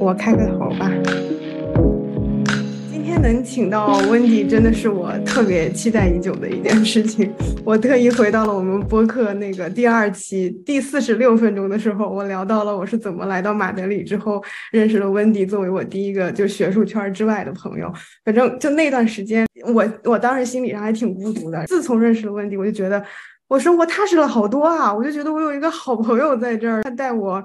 [0.00, 0.90] 我开个头吧。
[2.88, 7.32] 今天能请到温迪，真的是我特别期待已久的一件事情。
[7.64, 17.92] 我特意回到了我们播客那个第二期第四十六分钟的时候，我聊到了我是怎么来到马德里之后认识了温迪，作为我第一个就学术圈之外的朋友。
[18.24, 21.64] 反正就那段时间，我我当时心理上还挺孤独的。
[21.66, 23.02] 自从认识了温迪，我就觉得
[23.48, 24.94] 我生活踏实了好多啊！
[24.94, 27.42] 我就觉得我有一个好朋友在这儿，他带我。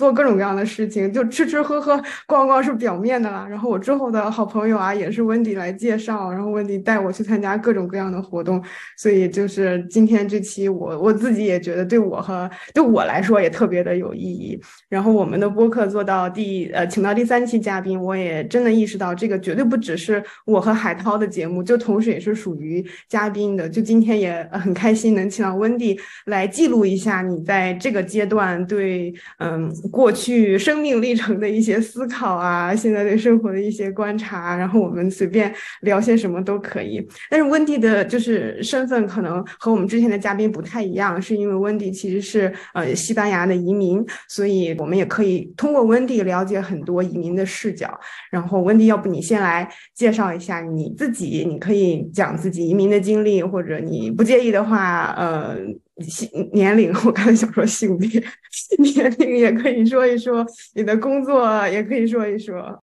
[0.00, 3.46] 做各种各样的事情，就吃吃喝喝、逛逛是表面的啦。
[3.46, 8.64] 然后我之后的好朋友啊，也是温迪来介绍，然后温迪带我去参加各种各样的活动。
[8.96, 14.58] 所以就是今天这期，我我自己也觉得对我和对我来说也特别的有意义。
[14.88, 23.68] 然后我们的播客做到第呃，请到第三期嘉宾，我也真的意识到这个绝对不只是我和海涛的节目，就同时也是属于嘉宾的。
[23.68, 29.70] 就今天也很开心能请到温迪来记录一下你在这个阶段对嗯。
[29.90, 37.06] 过去生命历程的一些思考啊，现在对生活的一些观察，然后我们随便聊些什么都可以。
[37.28, 47.98] 但是温迪的就是身份可能和我们之前的嘉宾不太一样，是因为温迪其实是呃西班牙的移民，所以我们也可以通过温迪了解很多移民的视角。
[48.30, 51.44] 然后温迪，要不你先来介绍一下你自己？
[51.48, 55.56] 你可以讲自己移民的经历，或者你不介意的话，呃。
[56.02, 58.08] 性年龄，我刚才想说性别，
[58.78, 62.82] 年龄也可以说一说，你的工作也可以说一说。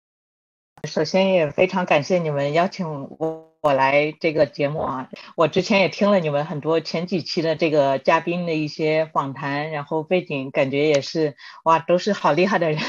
[0.85, 2.87] 首先也非常感谢你们邀请
[3.19, 12.81] 我我来这个节目啊，我之前也听了你们很多前几期的这个嘉宾的一些访谈，然后背景感觉也是哇，都是好厉害的人。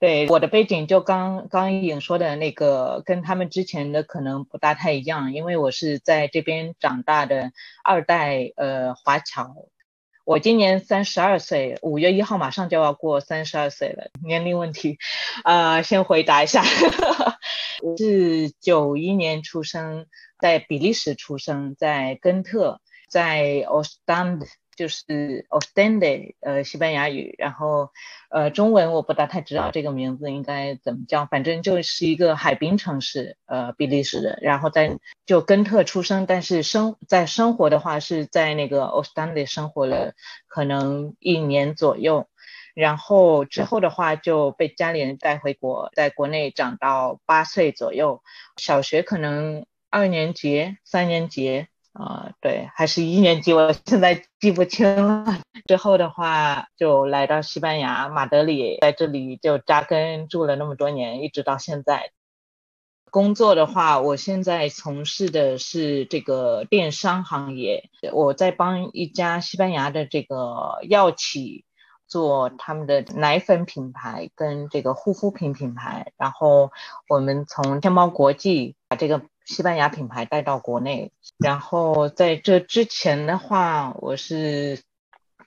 [0.00, 7.50] 对我的背景，就刚刚颖说的那个，跟他们之前的可能不大太一样，因为我是在这边长大的
[7.82, 9.54] 二代呃华侨。
[10.24, 14.10] 我今年三十二岁，五月一号马上就要过三十二岁了。
[14.22, 14.98] 年龄问题，
[15.42, 16.62] 啊，先回答一下，
[17.82, 20.06] 我是九一年出生，
[20.38, 24.46] 在比利时出生，在根特，在 Ostend。
[24.78, 27.90] 就是 Ostende，呃，西班牙语，然后，
[28.30, 34.96] 呃，中文我不大太知道这个名字应该怎么叫，反正就是一个海滨城市，呃，比利时的，然后在
[35.26, 40.12] 就根特出生，但是生在生活的话是在那个 Ostende 生活了
[40.46, 42.28] 可能一年左右，
[42.76, 48.22] 然后之后的话就被家里人带回国，在国内长到八岁左右，
[48.56, 51.66] 小学可能二年级、三年级。
[51.98, 55.40] 啊，对，还是一年级，我现在记不清了。
[55.66, 62.12] 之后的话，就来到西班牙马德里，在这里就扎根住了那么多年，一直到现在。
[63.10, 71.64] 工作的话，我现在从事的是这个电商行业，我在帮一家西班牙的这个药企
[72.06, 76.70] 做他们的奶粉品牌跟这个护肤品品牌，然后
[77.08, 79.20] 我们从天猫国际把这个。
[79.48, 84.82] 西班牙品牌带到国内，然后在这之前的话，我是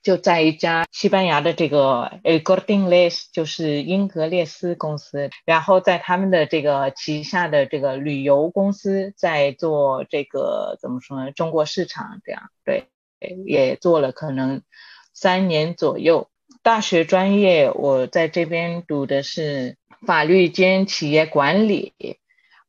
[0.01, 11.31] 就在一家西班牙的这个 El Corte Inglés，就是英格列斯公司，然后在他们的这个旗下的这个旅游公司在做这个怎么说呢？
[11.31, 12.89] 中国市场这样对，
[13.45, 14.63] 也做了可能
[15.13, 16.27] 三年左右。
[16.63, 21.93] 大学专业我在这边读的是法律兼企业管理。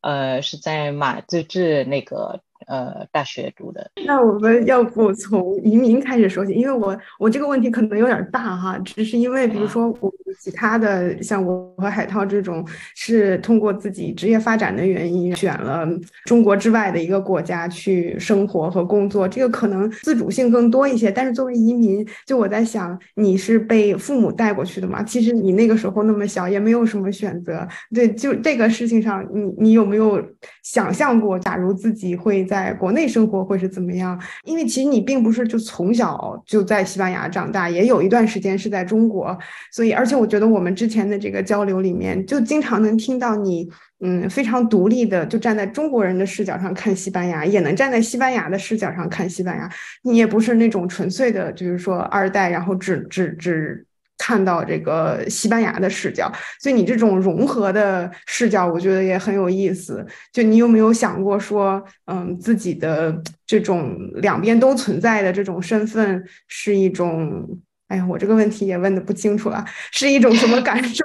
[0.02, 3.90] 呃，是在马自治那个呃大学读的。
[4.04, 6.52] 那我们要不从移民开始说起？
[6.52, 15.86] 因为我我这个问题可能有点大哈，只是因为比如说我其他的像我和海涛这种是通过自己职业发展的原因选了
[16.24, 21.12] 中国之外的一个国家去生活和工作，这个可能自主性更多一些。
[21.12, 25.02] 但是作为移民，就我在想，你是被父母带过去的嘛？
[25.04, 27.64] 其实你那个时候那么小，也没有什么选择。
[27.94, 29.92] 对，就这个事情上，你你有。
[29.92, 30.26] 没有
[30.62, 34.20] 想象过，假如自己会在国内生活会是怎么样？
[34.44, 39.38] 因为其实你并不是就从小就在西班牙长大，也有一段时间是在中国，
[39.70, 43.66] 所以而且我觉得我们之前的这个交流里面，就经常能听到你，
[44.00, 49.70] 嗯，非常独立的，就站在中国人的视角上看西班牙，也能站在西班牙的视角上看西班牙。
[50.02, 53.86] 你也不是那种纯粹的，就是说二代，然后只只只。
[54.24, 56.30] 看到这个西班牙的视角，
[56.60, 60.06] 所以你这种融合的视角，我觉得也很有意思。
[60.32, 67.44] 就你有没有想过说，嗯，自己的这种两边都存在的这种身份是一种，
[67.88, 71.04] 哎呀，我这个问题也问的不清楚了，是一种什么感受？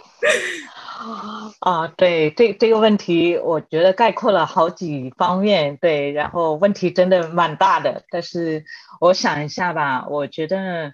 [1.60, 8.62] 啊，对，这这个问题，我觉得概括了好几方面，对，然后问题真的蛮大的，但是
[9.00, 10.92] 我想一下吧，我觉得。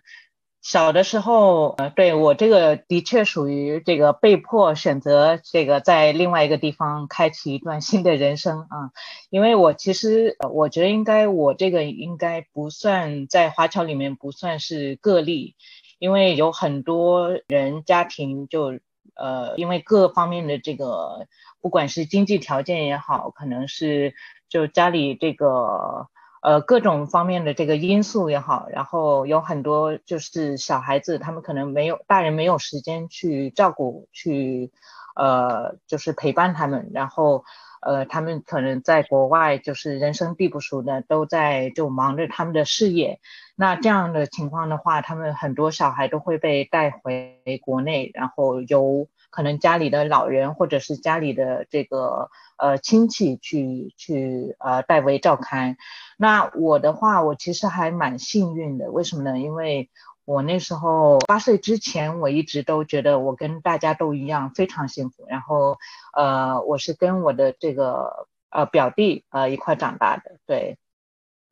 [0.68, 8.90] 小的时候，呃，对我这个的确属于这个被迫选择这个在另外一个地方开启一段新的人生啊，
[9.30, 15.54] 因为我其实我觉得应该我这个应该不算在华侨里面不算是个例，
[16.00, 18.80] 因为有很多人家庭就
[19.14, 21.28] 呃因为各方面的这个
[21.60, 24.14] 不管是经济条件也好，可能是
[24.48, 26.08] 就家里这个。
[26.46, 34.70] 呃，各种方面的这个因素也好，然后有很多就是小孩子，他们可能没有大人没有时间去照顾，去
[35.16, 37.44] 呃，就是陪伴他们，然后
[37.82, 43.18] 呃，他们可能在国外就是人生地不熟的，都在就忙着他们的事业。
[43.56, 52.30] 那这样的情况的话，他们很多小孩都会被带回国内，然后由可能家里的老人或者是家里的这个。
[52.58, 55.76] 呃，亲戚去去呃代为照看。
[56.16, 58.90] 那我的话，我其实还蛮幸运的。
[58.90, 59.38] 为什么呢？
[59.38, 59.90] 因为
[60.24, 65.26] 我那时候八岁之前，我一直都觉得我跟大家都一样，非常幸福。
[65.28, 65.76] 然后，
[66.14, 70.78] 呃，我是跟我的这个呃表弟呃一块长大的，对。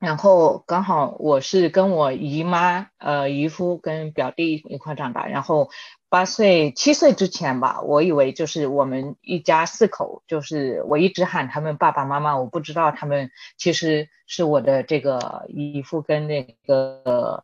[0.04, 5.26] 然后刚好我是跟我姨妈、呃姨夫跟表弟一块长大。
[5.26, 5.70] 然后。
[6.10, 17.42] 八岁、七岁之前吧，我以为就是我们一家四口，就是我一直喊他们爸爸妈妈，我不知道他们其实是我的这个姨父跟那个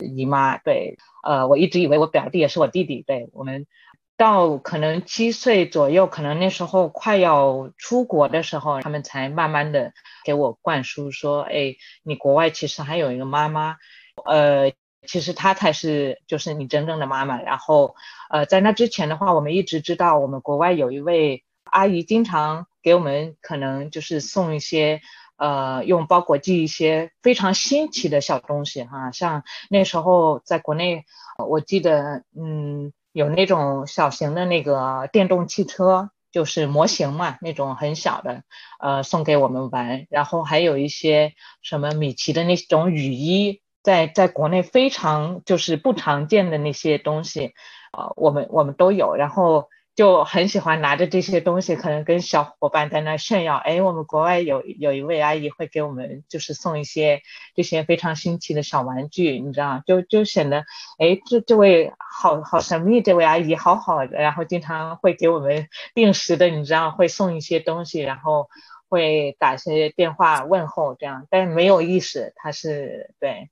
[0.00, 0.58] 姨妈。
[0.58, 3.04] 对，呃，我一直以为我表弟也是我弟弟。
[3.06, 3.68] 对我们
[4.18, 9.94] 到可能七岁左右，可能那时候快要出国的时候，他们才慢慢的
[10.24, 13.76] 给我灌输说，哎，你国外其实还有一个妈妈，
[14.26, 14.72] 呃。
[15.06, 17.40] 其实她才是就是你真正的妈妈。
[17.40, 17.94] 然后，
[18.30, 25.00] 呃，在那之前的话，我们一直知道我们国外有一位阿姨，经常给我们可能就是送一些，
[25.36, 29.12] 呃，用包裹寄一些非常新奇的小东西哈。
[29.12, 31.04] 像那时候在国内，
[31.38, 38.44] 我记得，嗯，有那种小型的那个电动汽车，就是模型嘛，那种很小的，
[38.78, 40.06] 呃，送给我们玩。
[40.08, 43.60] 然后还有一些什么米奇的那种雨衣。
[43.82, 47.54] 在在国内非常就是不常见的那些东西，
[47.90, 49.68] 啊，我们我们都有，然后
[49.98, 57.22] 就很喜欢拿着这些东西，可能跟小伙伴在那炫耀，哎，我们国外有有一位阿姨会给我们就是送一些
[57.56, 60.58] 这些非常新奇的小玩具，你知道，就就显得，
[61.00, 65.66] 哎，这这位好好神秘，这位阿姨好好的，然后经常会给我们
[65.96, 68.48] 定时的，你知道，会送一些东西，然后
[68.88, 73.50] 会打些电话问候这样，但是没有意识，他是对。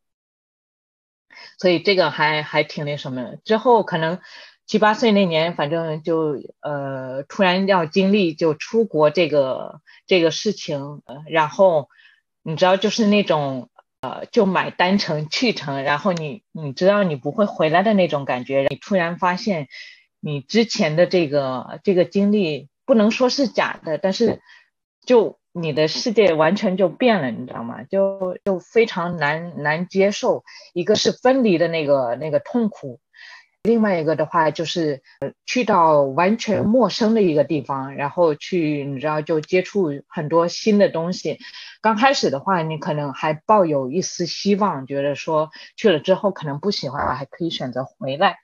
[1.58, 4.20] 所以这个还还挺那什么的，之后可能
[4.66, 11.88] 七八岁那年，反正就呃突然要经历就出国这个这个事情，然后
[12.42, 13.70] 你知道就是那种
[14.00, 19.68] 呃就买单程去程，然后你你知道你不会回来的那种感觉，你突然发现
[20.20, 24.40] 你之前的这个这个经历不能说是假的，但是
[25.06, 25.38] 就。
[25.58, 27.82] 你的世界完全就变了，你知道吗？
[27.84, 30.44] 就就非常难难接受。
[30.74, 33.00] 一个是分离的那个那个痛苦，
[33.66, 35.02] 另外一个的话就是
[35.44, 41.38] 去到完全陌生的一个地方，然后去你知道就接触很多新的东西。
[41.82, 48.38] 刚开始的话，你可能还抱有一丝希望，觉得说去了之后可能不喜欢了，还可以选择回来。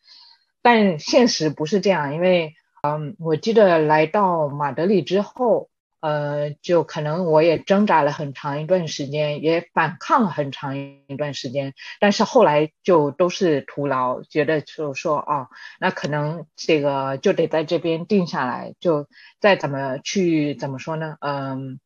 [0.61, 2.53] 但现实不是这样，因为
[2.83, 5.71] 嗯，我记得来到马德里之后。
[6.03, 15.47] 呃，就可能我也挣扎了很长一段时间，也反抗了很长一段时间，但是后来就都是徒劳，觉得就说哦，
[15.79, 19.07] 那可能这个就得在这边定下来，就
[19.39, 21.17] 再怎么去怎么说呢？
[21.21, 21.79] 嗯，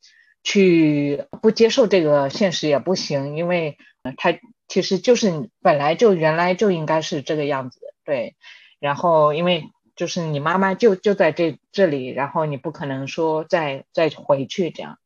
[0.43, 3.77] 去不接受这个现实也不行，因为
[4.17, 4.35] 他
[4.67, 8.35] 其实就是本来就原来就应该是这个样子，对，
[8.81, 9.65] 然后因为。
[9.97, 14.99] 就是你妈妈就就在这这里，然后你不可能说再再回去这样。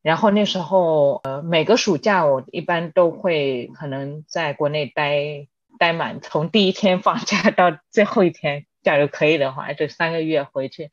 [0.00, 5.46] 然后那时候，呃，每个暑假我一般都会可能在国内待
[5.78, 10.90] 待满，从第一天放假 到最后一天，假如可以的话，这三个月回去，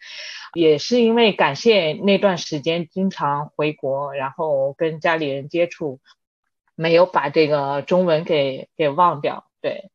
[0.53, 6.01] 也是因为感谢那段时间经常回国，然后跟家里人接触，
[6.75, 9.45] 没有把这个中文给给忘掉。
[9.61, 9.89] 对，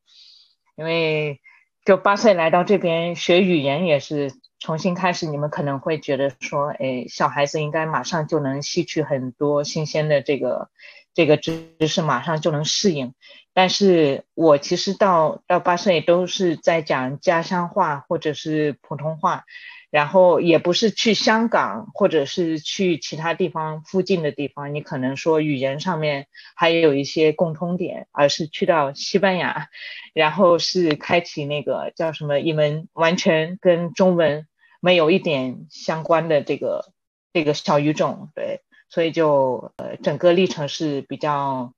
[0.77, 1.41] 因为。
[1.85, 10.71] 就八岁来到这边学语言也是重新开始，你们可能会觉得说，哎，小孩子应该马上就能吸取很多新鲜的这个
[11.13, 13.13] 这个知识马上就能适应。
[13.53, 19.45] 但是我其实到到八岁都是在讲家乡话或者是普通话。
[19.95, 29.69] 然后也不是去香港，或者是去其他地方附近的地方，你可能说语言上面还有一些共通点，而是去到西班牙，
[30.13, 34.49] 然后是开启那个叫什么一门完全跟中文
[34.81, 36.91] 没有一点相关的这个
[37.33, 41.73] 这个小语种，对，所以就呃整个历程是比较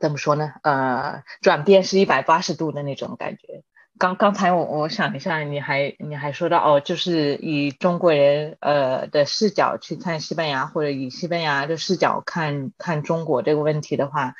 [0.00, 0.54] 怎么说呢？
[0.62, 3.64] 呃，转变是一百八十度的那种感觉。
[3.96, 14.34] 刚刚才我我想一下，你还你还说到哦，就是以中国人呃的视角去看西班牙，或者以西班牙的视角看看中国这个问题的话，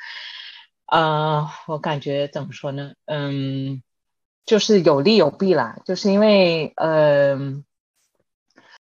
[0.87, 2.95] 呃，我感觉怎么说呢？
[3.05, 3.81] 嗯，
[4.45, 5.77] 就是有利有弊啦。
[5.85, 7.63] 就是因为嗯，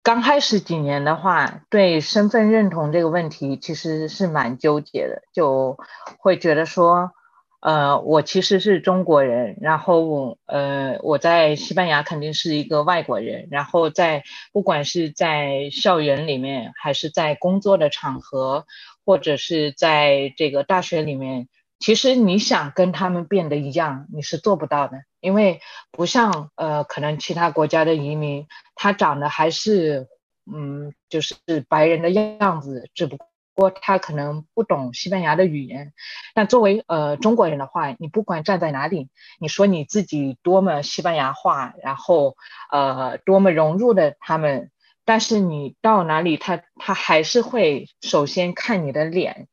[0.03, 5.79] 刚开始几年的话，对身份认同这个问题其实是蛮纠结的，就
[6.19, 7.13] 会觉得说。
[7.61, 18.65] 呃，我其实是中国人，然后呃，我在西班牙肯定是一个外国人，然后在不管是在校园里面，还是在工作的场合，
[19.05, 21.49] 或者是在这个大学里面，
[21.79, 25.61] 其实你想跟他们变得一样，你是做不到的，因为
[25.93, 30.09] 不像呃，可能其他国家的移民，他长得还是
[30.51, 31.35] 嗯，就是
[31.69, 33.19] 白人的样子，只不。
[33.61, 35.93] 过他可能不懂西班牙的语言，
[36.35, 42.37] 但作为呃中国人的话，你不管站在哪里，你说你自己多么西班牙话，然后
[42.73, 44.71] 呃多么融入的他们，
[45.05, 49.47] 但是你到哪里，他他还是会首先看你的脸，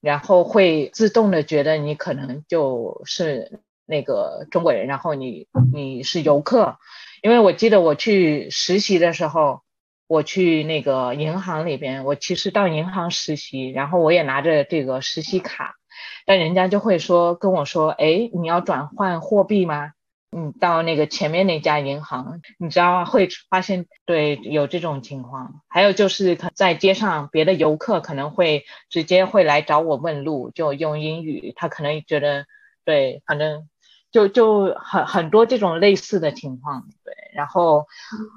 [0.00, 6.78] 然后会自动的觉得你可能就是那个中国人，然后你你是游客，
[7.20, 9.65] 因为我记得我去实习的时候。
[10.08, 15.74] 我去那个银行里边，我其实到银行实习，然后我也拿着这个实习卡，
[16.24, 19.92] 但人家就会说跟我说，哎，你要转换货币吗？
[20.30, 23.04] 你到那个前面那家银行，你知道？
[23.04, 25.62] 会发现对有这种情况。
[25.68, 32.46] 还有就是在街上，别的游客可能会直接会来找我问路，就用英语，他可能觉得
[32.84, 33.68] 对，反正。
[34.16, 37.86] 就就很很多这种类似的情况，对，然后，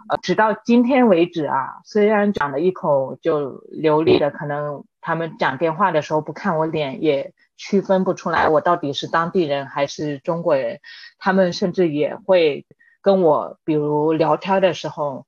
[0.09, 10.81] 呃，直到今天为止啊，虽然讲了一口就流利的，可能他们讲电话的时候不看我脸，也区分不出来我到底是当地人还是中国人。
[11.17, 12.65] 他们甚至也会
[13.01, 15.27] 跟我，比如聊天的时候，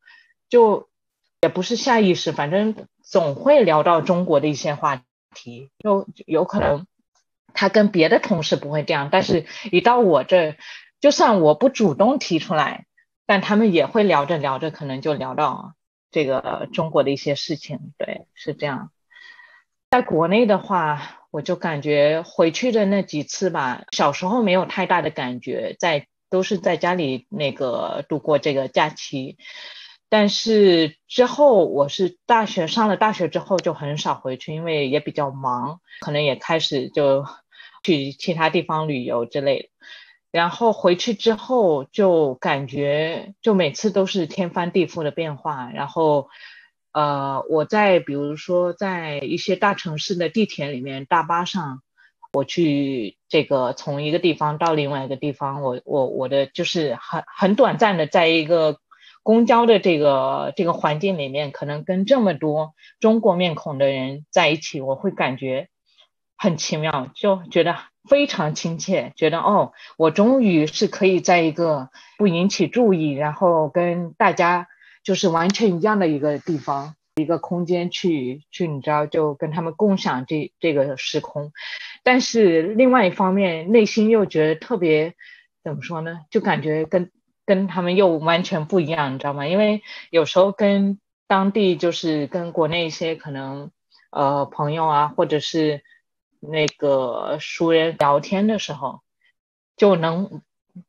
[0.50, 0.89] 就
[1.39, 5.01] 也不是下意识，反正总会聊到中国的一些话
[5.34, 6.86] 题，就有可能。
[7.53, 10.55] 他跟别的同事不会这样，但是一到我这，
[11.00, 12.86] 就算我不主动提出来，
[13.25, 15.74] 但他们也会聊着聊着，可能就聊到
[16.12, 17.93] 这个中国的一些事情。
[17.98, 18.91] 对，是这样。
[19.89, 29.38] 在国内的话，我就感觉回去的那几次吧，小时候没有太大的感觉，在都是在家里那个度过这个假期。
[30.12, 37.25] 但是之后，我是大学上了大学之后就很少回去，因为也比较忙，可能也开始就
[37.82, 39.70] 去其他地方旅游之类的。
[40.30, 45.72] 然后回去之后就感觉就每次都是天翻地覆的变化。
[45.72, 46.27] 然后，
[46.91, 51.84] 呃，我在比如说在一些大城市的地铁里面、大巴上，
[52.34, 58.77] 我去这个从一个地方到另外一个地方，我我我的就是很很短暂的在一个。
[59.23, 65.69] 公交的这个这个环境里面，可能跟这么多中国面孔的人在一起，我会感觉
[66.37, 67.77] 很奇妙，就觉得
[68.09, 74.67] 非常亲切，觉得哦，我终于是可以在一个不引起注意，然后跟大家
[75.03, 81.51] 就是完全一样的一个地方、一个空间去去，你知道，就跟他们共享这这个时空。
[82.03, 85.13] 但是另外一方面，内心又觉得特别
[85.63, 86.21] 怎么说呢？
[86.31, 87.11] 就感觉跟。
[87.45, 89.48] 跟他们又完全不一样，你知道吗？
[89.48, 93.71] 因为有时候跟当地就是跟国内一些可能
[94.12, 95.83] 呃朋友啊，或者是
[96.39, 99.01] 那个熟人聊天的时候，
[99.75, 100.41] 就能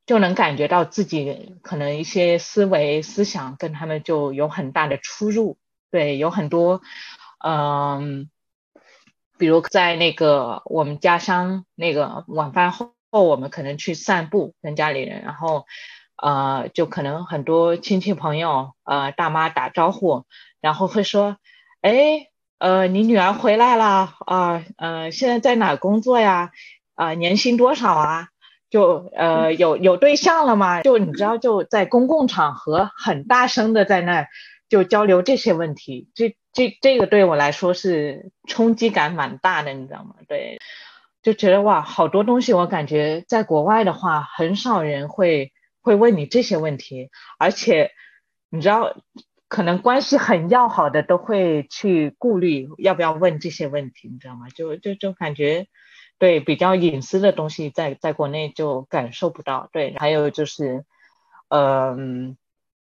[0.05, 5.57] 就能感觉到自己可能一些思维思想跟他们就有很大的出入。
[5.91, 6.83] 对，有很多
[7.45, 8.31] 嗯，
[9.39, 15.67] 比如在那个我们家乡那个晚饭后，我们可能去散步，跟家里人，然后。
[16.23, 20.25] 呃，就可能很多亲戚朋友，呃，大妈打招呼，
[20.61, 21.37] 然后会说，
[21.81, 26.53] 哎，呃，你女儿回来了啊，呃，现在在哪工作呀？
[26.95, 28.29] 啊，年薪多少啊？
[28.71, 30.83] 就呃，有有对象了吗？
[30.83, 34.29] 就你知道，就在公共场合很大声的在那
[34.69, 40.15] 就交流这些问题，这这这个对我来说是冲击感蛮大的，你知道吗？
[40.29, 40.59] 对，
[41.23, 45.52] 就觉得哇，好多东西我感觉在国外的话，很少人会
[45.83, 47.91] 会问你这些问题，而且
[48.49, 48.97] 你知道，
[49.49, 54.49] 可能关系很要好的都会去顾虑要不要问这些问题，你知道吗？
[54.49, 55.67] 就就就感觉。
[56.19, 59.69] 对比较隐私的东西，在在国内就感受不到。
[59.73, 60.85] 对，还有就是，
[61.49, 62.37] 嗯，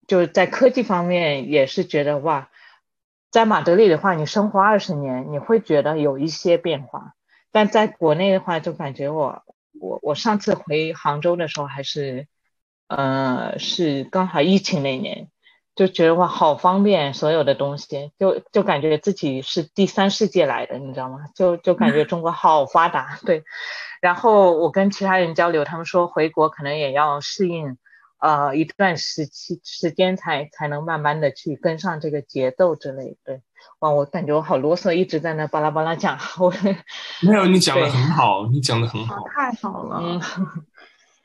[0.06, 2.50] 就是在科技方面也是觉得哇，
[3.30, 7.14] 在马德里的话，你生活二十年，你会觉得有一些变化。
[7.50, 9.42] 但在国内的话，就感觉我
[9.80, 12.26] 我我上次回杭州的时候，还是，
[12.90, 15.28] 呃，是刚好疫情那年。
[15.76, 21.20] 就觉得哇，好方便，所有的东西，就就感觉自己是第三世界来的，你知道吗？
[21.34, 23.44] 就就感觉中国好发达， 对。
[24.02, 27.78] 然后我跟其他人交流，他们说回国可能也要适应，
[28.18, 33.40] 呃，一段时期时间才才能慢慢的去跟上这个节奏之类，对。
[33.78, 36.52] 哇，我感觉我好啰嗦，一直在那巴拉巴拉讲，我
[37.22, 40.20] 没有，你讲的很好，你讲的很好，太好了。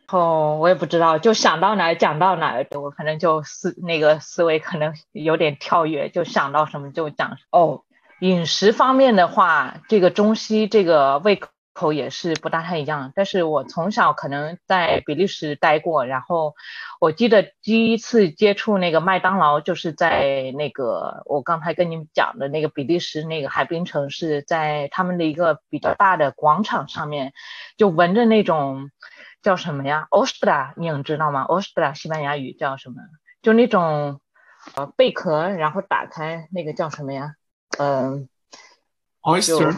[0.07, 7.37] 哦，我也不知道，就想到哪儿讲到哪儿，我可能就思那个思维可能有点跳跃，就想到什么就讲。
[7.49, 7.81] 哦，
[8.19, 11.41] 饮食方面的话，这个中西这个胃
[11.73, 13.13] 口也是不大太一样。
[13.15, 16.53] 但是我从小可能在比利时待过，然后
[17.01, 27.33] 我记得第一次接触那个麦当劳，就是在那个我刚才跟你们讲的那个比利时那个海滨城市，在他们的一个比较大的广场上面，
[27.75, 28.91] 就闻着那种。
[29.45, 32.95] 叫什么呀？Ostra，你们知道吗？Ostra 西班牙语叫什么？
[33.43, 34.19] 就那种
[34.75, 37.35] 呃贝壳，然后打开那个叫什么呀？
[37.77, 38.27] 嗯
[39.21, 39.75] ，Oyster。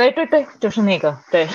[0.00, 1.46] 对对对，就是那个，对，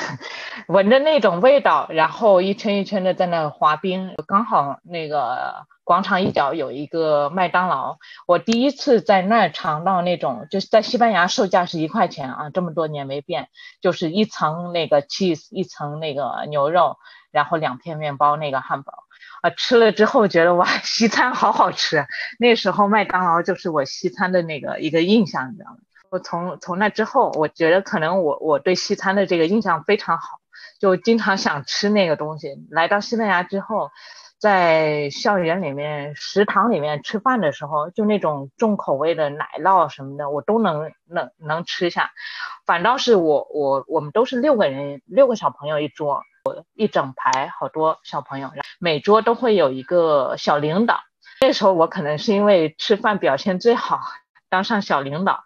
[0.67, 7.97] 闻着那种味道，然后一圈一圈的在那滑冰，刚好那个广场一角有一个麦当劳，
[8.27, 13.49] 我第一次在那儿尝到那种，就是在西班牙售价是一块钱啊，这么多年没变，
[13.81, 16.97] 就是一层那个 cheese，一层那个牛肉，
[17.31, 18.93] 然后两片面包那个汉堡，
[19.41, 22.05] 啊，吃了之后觉得哇，西餐好好吃，
[22.37, 25.77] 那时候麦当劳就是我西餐的那个一个印象，你知道吗？
[26.19, 30.39] 从从那之后，我觉得可能我我对西餐的这个印象非常好，
[30.79, 32.55] 就经常想吃那个东西。
[32.69, 33.91] 来到西班牙之后，
[34.39, 42.11] 在校园里面、食堂里面吃饭的时候，就那种重口味的奶酪什么的，我都能能能吃下。
[42.65, 46.23] 反倒是我我我们都是六个人，六个小朋友一桌，
[46.73, 50.99] 一整排好多小朋友，每桌都会有一个小领导。
[51.41, 53.99] 那时候我可能是因为吃饭表现最好。
[54.49, 55.43] 当上小领导，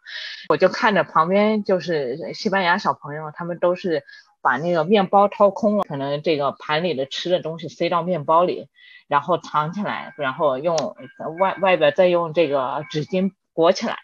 [0.50, 4.04] 我就看着旁边就是西班牙小朋友，他们都是
[4.42, 8.68] 把那个面包掏空了，可能这个盘里的吃的东西塞到面包里，
[9.08, 10.96] 然后藏起来，然后用
[11.40, 13.98] 外外边再用这个纸巾裹起来，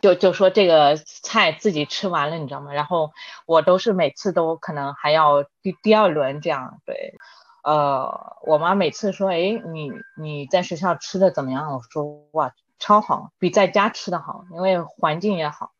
[0.00, 2.72] 就就说这个菜自己吃完了，你知道吗？
[2.72, 3.12] 然后
[3.46, 7.14] 我都是每次都可能还要第第二轮这样，对，
[7.64, 11.72] 呃，我妈每次说，哎，你你在学校吃的怎么样？
[11.72, 12.52] 我说哇。
[12.78, 15.72] 超好，比在家吃的好，因为环境也好。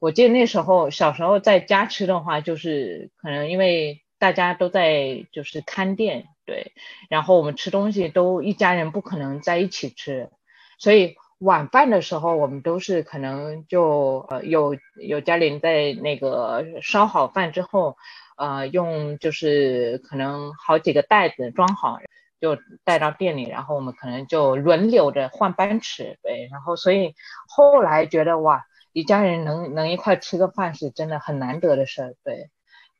[0.00, 6.72] 我记得那时候小时候在家吃的话，就是可能因为大家都在就是看店，对，
[7.08, 10.30] 然后我们吃东西都一家人不可能在一起吃，
[10.78, 17.96] 所以晚饭的时候我们都是可能就呃有有家里人在那个烧好饭之后，
[18.36, 21.98] 呃用就是可能好几个袋子装好。
[22.44, 27.14] 就带到店里，然后我们可能就轮流着换班吃，对，然后所以
[27.48, 32.50] 后来觉得哇，一家人能能一块吃个饭是真的很难得的事儿，对，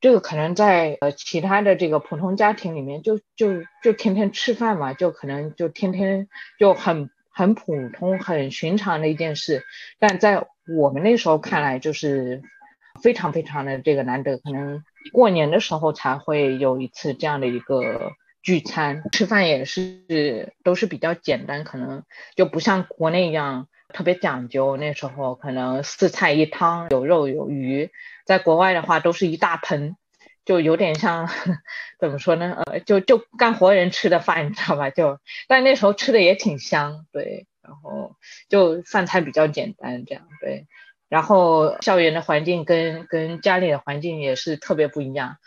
[0.00, 6.26] 这个可能在呃其他的这个普通家庭里面就就就天天吃饭嘛，就可能就天天
[6.58, 9.62] 就很很普通很寻常的一件事，
[9.98, 12.40] 但在我们那时候看来就是
[13.02, 18.12] 非常非常的这个难得，可能过年的时候才会有一次这样的一个。
[18.44, 22.04] 聚餐吃饭也是都是比较简单，可能
[22.36, 24.76] 就不像国内一样特别讲究。
[24.76, 27.90] 那时候可能四菜一汤，有肉有鱼。
[28.26, 29.96] 在国外的话，都是一大盆，
[30.44, 31.30] 就有点像
[31.98, 32.62] 怎么说呢？
[32.66, 34.90] 呃，就就干活人吃的饭，你知道吧？
[34.90, 37.46] 就但那时候吃的也挺香，对。
[37.62, 38.14] 然后
[38.50, 40.66] 就饭菜比较简单，这样对。
[41.08, 45.38] 然后校园的环境跟跟家里的环境也是特别不一样，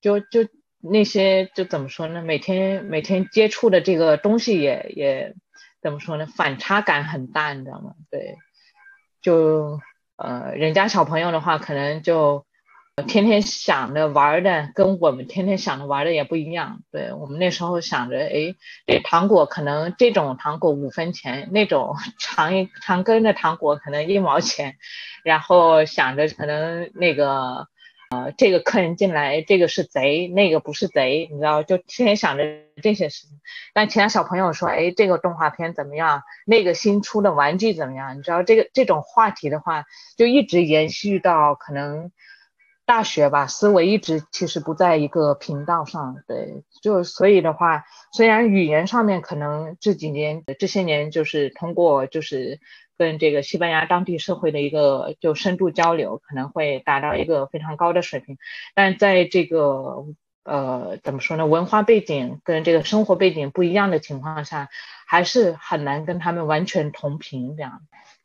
[0.00, 0.48] 就就。
[0.80, 2.22] 那些就怎么说呢？
[2.22, 5.34] 每天每天接触的这个东西也也
[5.82, 6.26] 怎么说呢？
[6.26, 7.94] 反差感很大，你知道吗？
[8.10, 8.36] 对，
[9.20, 9.80] 就
[10.16, 12.46] 呃，人家小朋友的话，可能就
[13.08, 16.80] 天天想着玩的，跟我们天天想着玩的也不一样。
[16.92, 18.54] 对我们那时候想着，哎，
[18.86, 24.76] 这糖果可能这种糖果五分钱，那种 长一长根的糖果可能一毛钱，
[25.24, 27.66] 然后想着可能那个。
[28.10, 32.44] 呃，这个客人进来，这个是贼，那个不是贼，你知道，就天天想着
[32.82, 33.38] 这些事情。
[33.74, 36.22] 但其他小朋友说，哎，这个动画片怎么样？
[36.46, 38.16] 那个新出的玩具怎么样？
[38.16, 39.84] 你知道，这个这种话题的话，
[40.16, 42.10] 就一直延续到可能
[42.86, 46.16] 大学吧，思维一直其实不在一个频道上。
[46.26, 52.58] 对，就所以的话，虽然语言上面可能这几年这些年就是通过就是。
[52.98, 58.36] 跟这个西班牙当地社会的一个就深度交流，可能会达到一个非常高的水平，
[58.74, 60.04] 但在这个
[60.42, 64.68] 呃怎么说呢，文化背景跟这个生活背景不一样的情况下，
[65.06, 67.80] 还是很难跟他们完全同频这样。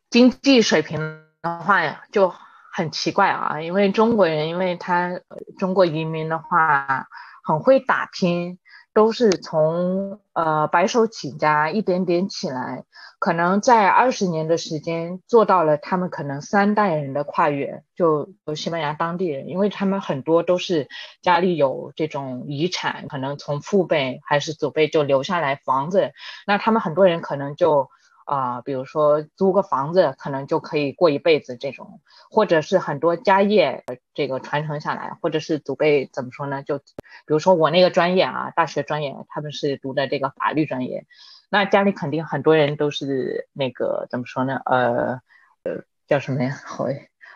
[0.09, 2.33] 经济水平的话呀，就
[2.73, 5.21] 很奇怪啊，因为中国人，因为他
[5.59, 7.07] 中国移民的话
[7.43, 8.57] 很会打拼。
[8.93, 12.84] 都是从呃白手起家一点点起来，
[13.19, 20.88] 可能在二十年的时间做到了他们可能三代人的跨越，就西班牙当地人，因为他们很多都是
[21.21, 26.12] 家里有这种遗产，可能从父辈还是祖辈就留下来房子，
[26.45, 27.89] 那他们很多人可能就。
[28.25, 33.83] 啊，比如说租个房子，可能就可以过一辈子这种，或者是很多家业
[34.13, 36.63] 这个传承下来，或者是祖辈怎么说呢？
[36.63, 36.83] 就比
[37.27, 41.05] 如说我那个专业啊，大学专业，他们是读的这个法律专业，
[41.49, 44.62] 那家里肯定很多人都是那个怎么说呢？
[44.65, 45.21] 呃
[45.63, 46.57] 呃，叫什么呀？
[46.65, 46.86] 好，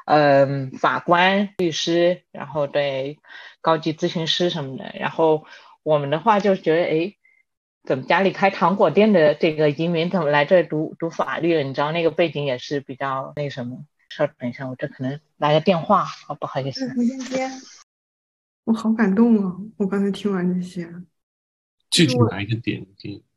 [0.06, 3.20] 嗯，法官、律师，然后对
[3.62, 4.92] 高级咨询师什么的。
[4.94, 5.46] 然后
[5.84, 7.14] 我们的话就觉得，哎。
[7.88, 11.64] 怎么家里开糖果店的这个移民怎么来这读读法律了？
[11.64, 13.86] 你知道那个背景也是比较那什么。
[14.10, 16.86] 稍等一下，我这可能来个电话，好不好意思。
[16.98, 17.50] 我先接。
[18.66, 19.56] 我好感动啊！
[19.78, 20.86] 我刚才听完这些，
[21.90, 22.86] 具体哪一个点？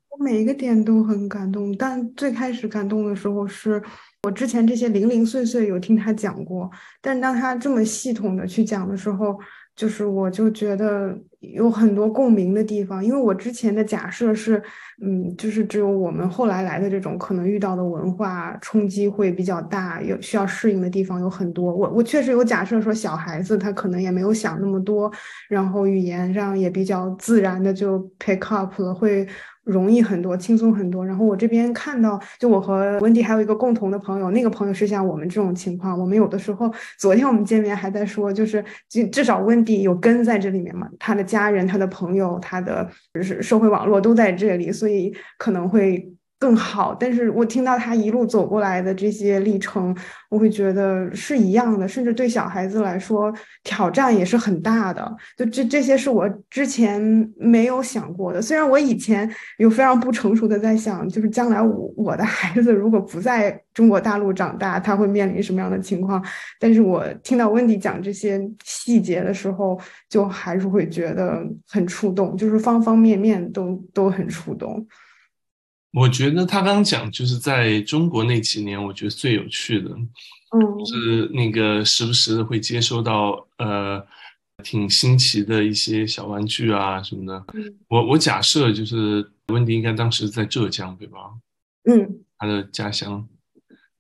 [0.09, 3.81] 我每一个点都很感动，但最开始感动的时候是
[4.25, 6.69] 我之前这些零零碎碎有听他讲过，
[7.01, 9.39] 但是当他这么系统的去讲的时候。
[9.77, 14.63] 就是我就觉得有很多共鸣的地方，因为我之前的假设是，
[15.03, 21.75] 嗯，就是只有我们后来来的这种可能遇到的文化冲击会比较大，有需要适应的地方有很多。
[21.75, 25.11] 我我确实有假设说小孩子他可能也没有想那么多，
[25.49, 29.27] 然后语言上也比较自然的就 pick up 了，会。
[29.71, 31.05] 容易很多，轻松很多。
[31.07, 35.99] 然后我这边看到，就我和温迪还有一个共同的朋友，那个朋友是像我们这种情况。
[35.99, 46.13] 我们有的时候，昨天我们见面还在说，就是至至少温迪有根在这里面嘛，他的家人、他的朋友、他的就是社会网络都在这里，所以可能会。
[46.41, 49.95] 更好，但是我听到他一路走过来的这些历程，
[50.31, 53.31] 我会觉得是一样的，甚至对小孩子来说
[53.63, 55.15] 挑战也是很大的。
[55.37, 58.41] 就这这些是我之前没有想过的。
[58.41, 66.25] 虽然我以前有非常不成熟的在想，就是将来我我的孩子如果不在中国大陆长大，他会面临什么样的情况？
[66.59, 74.87] 但是我听到温迪讲这些细节的时候，就还是会觉得很触动，就是方方面面都都很触动。
[75.93, 84.05] 我觉得他刚讲就是在中国那几年，我觉得最有趣的，嗯，是那个时不时的会接收到呃
[84.63, 87.45] 挺新奇的一些小玩具啊什么的。
[87.89, 91.19] 我我假设就是温迪应该当时在浙江对吧？
[91.91, 93.27] 嗯，他的家乡。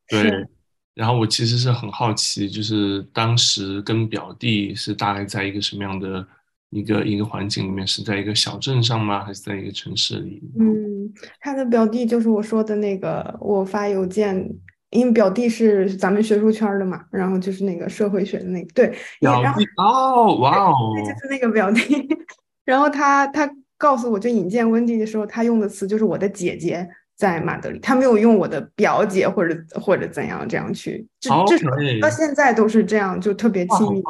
[0.08, 0.46] 对。
[0.92, 6.26] 然后我其实是很好奇，就是当时跟表弟是大概在一个什么样的？
[6.70, 9.24] 一个一个环境里面是在一个小镇上吗？
[9.24, 10.40] 还是在一个城市里？
[10.58, 14.48] 嗯，他的表弟就是我说的那个，我发邮件，
[14.90, 22.08] 因为表弟是咱们学术圈的嘛，然后就是那个社会学的那个，对，表弟哦，哇哦，就是那个表弟，
[22.64, 31.68] 然后他他告诉我就引荐温蒂的时候，他用的词就是我的姐姐在马德里，他没有用我的表姐或者或者怎样这样去，至至少
[32.00, 34.00] 到现在都是这样，就特别亲密。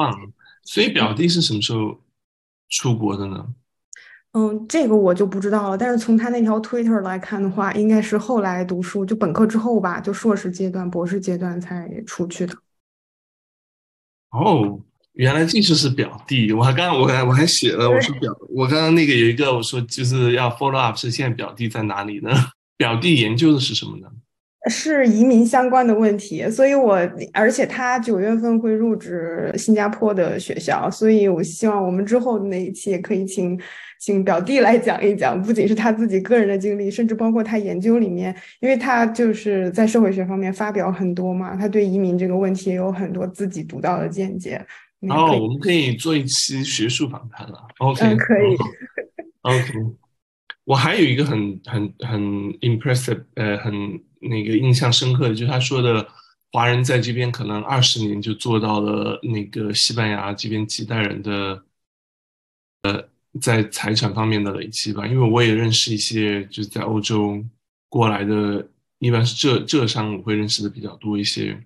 [0.63, 1.97] 所以表弟是什么时候？
[2.71, 3.47] 出国的呢？
[4.33, 5.77] 嗯，这个我就不知道了。
[5.77, 12.55] 但是从他那条 Twitter 来看的话，应该是后来读书，就本科之后吧，就硕士阶段、博士阶段才出去的。
[14.31, 14.81] 哦，
[15.15, 16.53] 原来这就是表弟。
[16.53, 22.31] 我还刚我还我还写了，我说表，我刚刚那个有一个，我说就是要 follow up，是现在表弟在哪里呢？
[22.79, 24.07] 表弟研究的是什么呢？
[24.69, 26.99] 是移民相关的问题，所以我
[27.33, 33.59] 而且他九月份会入职新加坡的学校，所以我希望我们之后的那一期也可以请
[33.99, 44.63] 请表弟来讲一讲，不仅是他自己个人的经历，甚至包括他研究里面，因为他就是在社会学方面发表很多嘛，他对移民这个问题也有很多自己独到的见解，
[45.01, 47.67] 然后我们可以做一期学术访谈了。
[47.79, 48.57] OK，嗯，可以。
[49.43, 49.73] OK，
[50.65, 52.21] 我还有一个很很很
[52.61, 53.73] impressive，呃，很
[54.21, 56.07] 那个印象深刻的，就是他说的，
[56.53, 61.65] 华人在这边可能二十年就做到了那个西班牙这边几代人的，
[62.83, 63.09] 呃，
[63.41, 65.07] 在财产方面的累积吧。
[65.07, 67.45] 因为我也认识一些就是在欧洲
[67.89, 68.69] 过来的，
[68.99, 71.59] 一般是浙浙商，我会认识的比较多一些。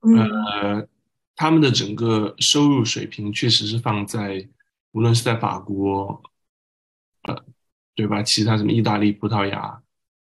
[0.00, 0.88] 呃，
[1.36, 4.48] 他们的整个收入水平确实是放在，
[4.92, 6.22] 无论是在法国。
[7.24, 7.44] 呃，
[7.94, 8.22] 对吧？
[8.22, 9.82] 其他什么意大利、葡萄牙，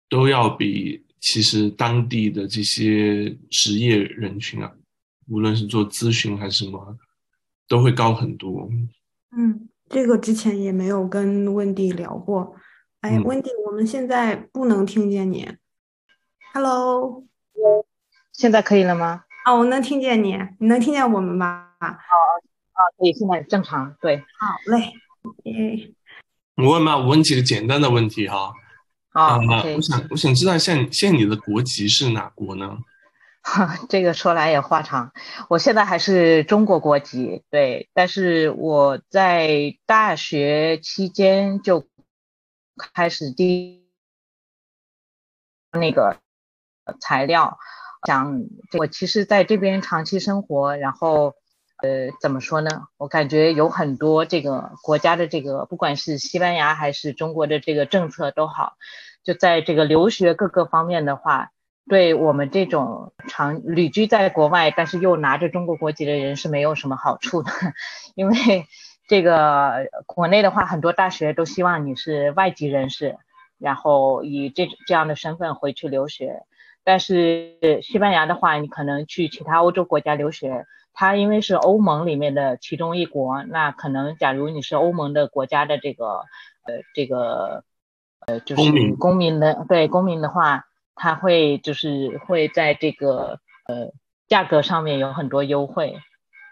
[0.10, 4.72] 都要比其实当地的这些职业人群啊，
[5.28, 6.98] 无论是做咨询还是什么，
[7.68, 8.70] 都会高很多。
[9.38, 12.56] 嗯，这个之前也没有跟温迪聊过。
[13.02, 15.48] 哎，温迪，我们现在不能听见你。
[16.54, 17.24] Hello，
[18.34, 19.26] 现在可以了吗？
[19.46, 21.76] 哦，我能听见你，你能听见我们吧？
[21.80, 23.96] 哦哦，可以，现在正常。
[24.02, 24.94] 对，好嘞。
[25.46, 25.94] 诶。
[26.58, 28.52] 我问嘛，我问几个简单的问题哈。
[29.12, 29.38] 啊，
[29.76, 32.78] 我想我想知道，现现在你的国籍是哪国呢？
[33.44, 35.12] 哈， 这个说来也话长。
[35.50, 41.88] 我现在还是中国国籍，对，但是我在大学期间就
[42.94, 43.88] 开始第
[45.72, 46.18] 那个
[47.00, 47.58] 材料，
[48.08, 48.46] 想
[48.80, 51.36] 我其实在这边长期生活，然后。
[51.84, 52.88] 呃，怎么说呢？
[52.98, 58.74] 我感觉有很多这个国家的这个，不管是西班牙还是中国的这个政策都好，
[59.24, 61.52] 就在这个留学各个方面的话，
[61.88, 67.52] 对我们这种长旅居在国外，但是又拿着中国国籍的人是没有什么好处的，
[68.16, 68.36] 因为
[69.08, 73.18] 这个国内的话，很多大学都希望你是外籍人士，
[73.60, 76.42] 然后以这这样的身份回去留学，
[76.84, 80.66] 但是西班牙的话，你可能去其他欧洲国家留学。
[81.00, 86.06] 它因为是欧盟里面的其中一国，那可能假如你是欧盟的国家的这个
[86.66, 87.64] 呃这个
[88.26, 93.92] 呃就是公民公民的对公民的话，他会就是会在这个呃
[94.28, 96.00] 价格上面有很多优惠。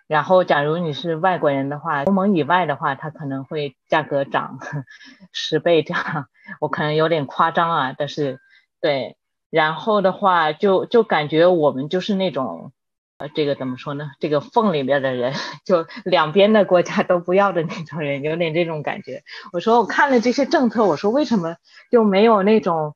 [0.06, 4.60] 然后假如你是外国人的话，欧盟以外的话，它可能会价格涨
[5.34, 6.28] 十倍这样。
[6.60, 8.40] 我可能有点夸张啊，但是
[8.80, 9.18] 对，
[9.50, 12.72] 然后的话就就感觉我们就是那种。
[13.18, 14.12] 呃，这个怎么说呢？
[14.20, 19.24] 这个缝里面的人， 就两边的国家都不要的那种人，有点这种感觉。
[19.54, 21.56] 我说我看了这些政策，我说为什么
[21.90, 22.94] 就没有那种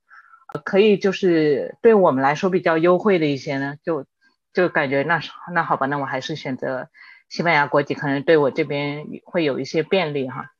[0.65, 3.75] 可以就是对我们来说比较优惠的一些呢？
[3.81, 4.05] 就
[4.53, 5.21] 就感觉那
[5.53, 6.89] 那好吧，那我还是选择
[7.29, 10.51] 西班牙国籍，可能对我这边会有一些便利哈。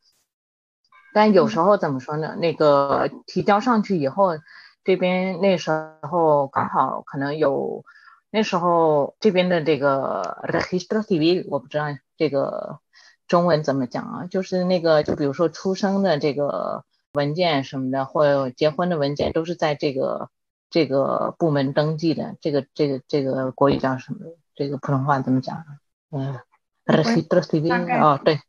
[1.13, 2.37] 但有时候怎么说呢？
[2.39, 4.37] 那个提交上去以后，
[4.85, 5.69] 这边那时
[6.03, 7.83] 候刚好可能有。
[8.31, 11.85] 那时候这边的这个 registro civil 我不知道
[12.17, 12.79] 这个
[13.27, 20.29] 中文怎么讲啊，就是那个就比如说出生的这个文件什么的，或者结婚的文件，都是在这个
[20.69, 22.35] 这个部门登记的。
[22.39, 24.19] 这个这个这个国语叫什么？
[24.55, 25.63] 这个普通话怎么讲？
[26.11, 26.39] 嗯
[26.85, 28.39] ，registro civil 哦，对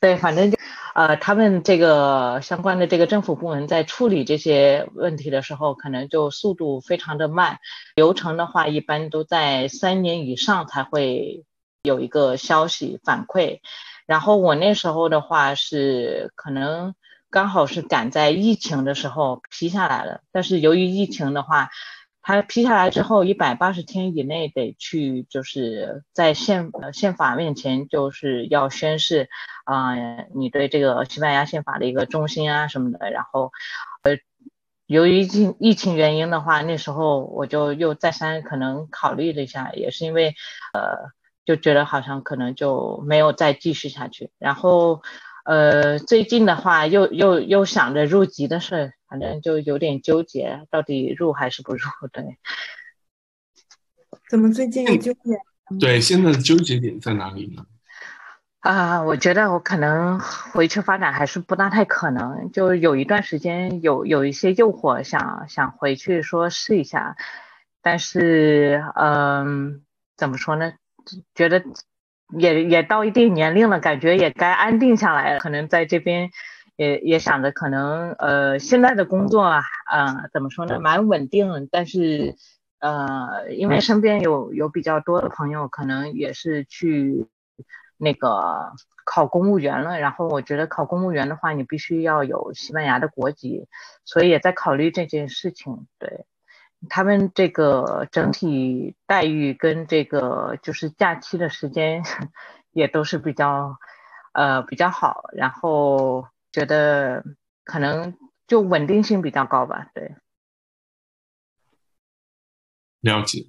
[0.00, 0.58] 对，反正就。
[0.94, 7.60] 呃，他们这个相关的这个政府部门在处理这些问题的时候，可能就速度非常的慢，
[7.94, 11.44] 流程的话一般都在三年以上才会
[11.84, 13.60] 有一个消息反馈。
[14.06, 16.96] 然后我那时候的话是可能
[17.30, 21.70] 刚好是赶在疫情的时候批下来了，但是由于疫情的话。
[22.28, 29.30] 他批下来之后，一百八十天以内得去，就是在宪呃宪法面前，就是要宣誓，
[29.64, 29.94] 啊，
[30.34, 33.10] 你对这个西班牙宪法的一个忠心啊什么的。
[33.10, 33.50] 然后，
[34.02, 34.18] 呃，
[34.84, 40.34] 由于疫疫情原因的话，那时候我就又再三可能考虑了一下，也是因为，
[40.74, 41.08] 呃，
[41.46, 44.32] 就觉得好像可能就没有再继续下去。
[44.38, 45.00] 然后，
[45.48, 48.92] 呃，最近的话又又又想着入籍的事。
[49.08, 51.80] 反正就有点纠结，到底入还是不入？
[52.12, 52.36] 对，
[54.28, 55.20] 怎么最近有纠结？
[55.80, 57.64] 对，现在的纠结点在哪里呢？
[58.60, 62.52] 啊，我觉得我可能回去发展还是不大太可能。
[62.52, 67.16] 就有一段时间有有一些诱惑，想想回去说试一下，
[67.80, 69.86] 但是嗯，
[70.18, 70.74] 怎么说呢？
[71.34, 71.64] 觉得
[72.36, 76.30] 也也到一定年龄了，感觉也该安定下来了，可能在这边。
[76.76, 82.36] 也也想着可能呃现在的工作啊，呃怎么说呢，蛮稳定，但是
[82.78, 87.26] 呃因为身边有有比较多的朋友，可能也是去
[87.96, 93.66] 那个考公务员了，然后我觉得考公务员的话，你必须要有西班牙的国籍，
[94.04, 95.88] 所以也在考虑这件事情。
[95.98, 96.26] 对
[96.88, 102.02] 他们这个整体待遇跟这个就是假期的时间
[102.72, 103.78] 也都是比较
[104.32, 107.24] 呃比较好，然后觉得
[107.64, 110.14] 可能就稳定性比较高吧，对。
[113.00, 113.46] 了解，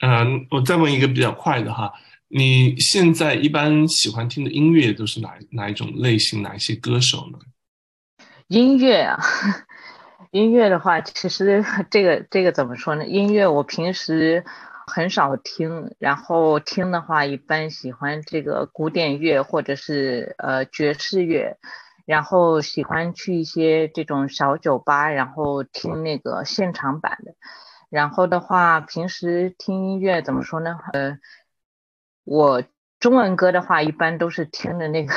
[0.00, 1.94] 嗯，我再问一个比较快的哈，
[2.28, 7.38] 你现在一般喜欢听的音乐都是哪哪一种类型，哪一些歌手呢？
[8.48, 9.18] 音乐啊，
[10.36, 13.06] 音乐的话，其实 这个这个怎么说呢？
[13.06, 14.44] 音乐我平时
[14.86, 21.56] 很少听，然后听的话，一般喜欢这个古典乐或者是呃爵士乐，
[22.04, 27.32] 然后喜欢去一些这种小酒吧，然后听那个现场版的。
[27.88, 30.78] 然后的话，平时听音乐怎么说呢？
[30.92, 31.16] 呃，
[32.24, 32.62] 我
[33.00, 35.14] 中文歌的话，一般都是听的那个，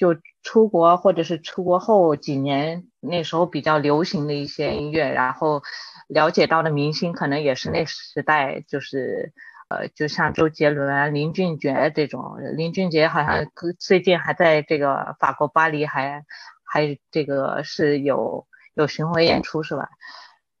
[0.00, 5.60] 就出国或者是出国后几年那时候比较流行的一些音乐，然后
[6.08, 9.34] 了解到的明星可能也是那时代，就是
[9.68, 12.38] 呃，就像周杰伦、林俊杰这种。
[12.56, 13.44] 林俊杰好像
[13.78, 16.24] 最近还在这个法国巴黎，还
[16.64, 19.90] 还这个是有有巡回演出是吧？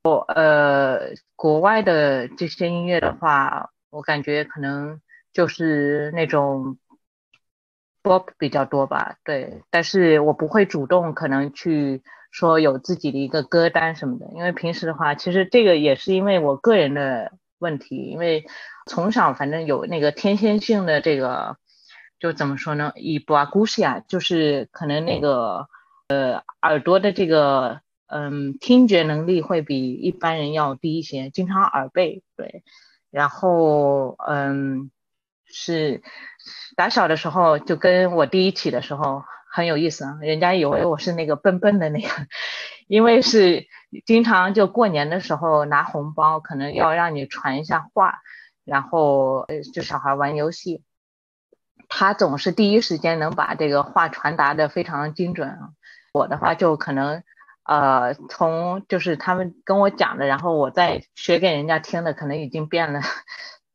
[0.04, 5.00] 我呃，国外的这些音乐的话，我感觉可能
[5.32, 6.76] 就是那种
[8.02, 9.62] pop 比较多吧，对。
[9.70, 18.46] 但是我不会主动可能去说有自己的一个歌单什么的，因为平时的话，其实这个也是因为我个人的问题，因为
[18.86, 21.56] 从小反正有那个天先性的这个，
[22.18, 22.92] 就怎么说呢？
[22.96, 25.68] 以布阿古西亚，就是可能那个
[26.08, 27.80] 呃耳朵的这个。
[28.12, 32.24] 嗯，听觉能力会比一般人要低一些，经常耳背。
[32.36, 32.64] 对，
[33.12, 34.90] 然后嗯，
[35.44, 36.02] 是
[36.76, 42.08] 打小的时候就跟我弟一起的时候很有意思啊，人家以为我是那个笨笨的那个，
[42.88, 43.66] 因为是
[44.06, 48.20] 经常就过年的时候拿红包，可能要让你传一下话，
[48.64, 50.82] 然后就小孩玩游戏，
[51.88, 55.58] 他总是第一时间能把这个话传达的非常精准，
[56.12, 57.22] 我的话就可能。
[57.62, 63.00] 呃，从就是他们跟我讲的，然后我再学给人家听的，可能已经变了，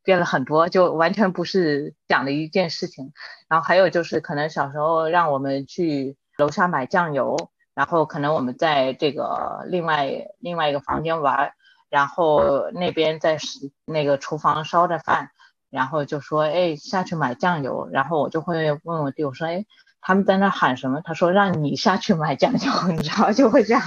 [0.06, 3.12] 变了很多，就完全不是讲的一件事情。
[3.48, 11.52] 然后还有就是，可能小时候让我们去楼下买酱油，然后可能我们在这个另外另外一个房间玩，
[11.90, 13.36] 然后那边在
[13.84, 15.30] 那个厨房烧着饭，
[15.68, 19.66] 然后就说，哎，下去买酱油，然后我就会问我弟，我说，哎。
[20.08, 21.00] 他们在那喊什么？
[21.02, 23.82] 他说让你下去买酱油， 你知道就会这样，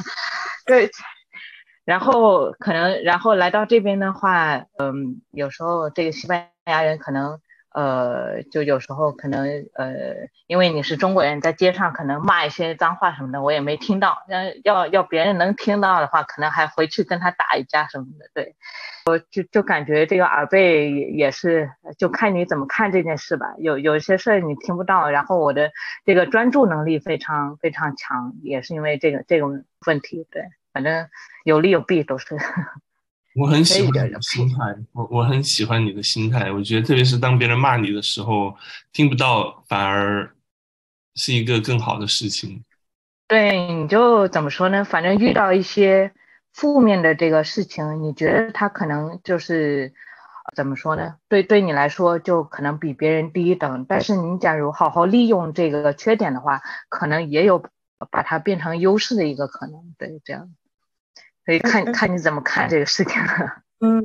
[0.66, 0.92] 对。
[1.90, 7.40] 然后可能，然后来到这边的话，嗯，有时候这个西班牙人可能。
[7.72, 9.94] 呃，就有时候可能呃，
[10.48, 14.18] 因为你是中国人，在街上可能骂一些脏话什么的，我也没听到。
[14.28, 18.26] 要要要别人能听到的话，可能还回去跟他打一架什么的。
[18.34, 18.56] 对，
[19.06, 23.54] 我就就感觉这个耳背也也是，就看你怎么看这件事吧。
[23.60, 25.70] 有有些事儿你听不到，然后我的
[26.06, 30.28] 这个专注能力非常非常强，也是因为这个这种问题。
[30.32, 30.42] 对，
[30.80, 31.10] 反正
[31.44, 32.38] 有利有弊都是。
[33.36, 36.50] 我很喜欢你的心态，我我很喜欢你的心态。
[36.50, 38.56] 我觉得，特别是当别人骂你的时候，
[38.94, 40.34] 听不到反而
[41.16, 42.64] 是一个更好的事情。
[43.28, 44.86] 对，你就怎么说呢？
[44.86, 46.14] 反正遇到一些
[46.54, 49.94] 负面的这个事情，你觉得他可能就是
[50.56, 51.16] 怎么说呢？
[51.28, 53.86] 对，对你来说就可能比别人低一等。
[53.88, 57.64] 但是你假如好好利用这个缺点的话，可能也有
[58.10, 59.94] 把它变成优势的一个可能。
[59.98, 60.50] 对，这样。
[61.50, 63.20] 可以看看你怎么看这个事情。
[63.80, 64.04] 嗯，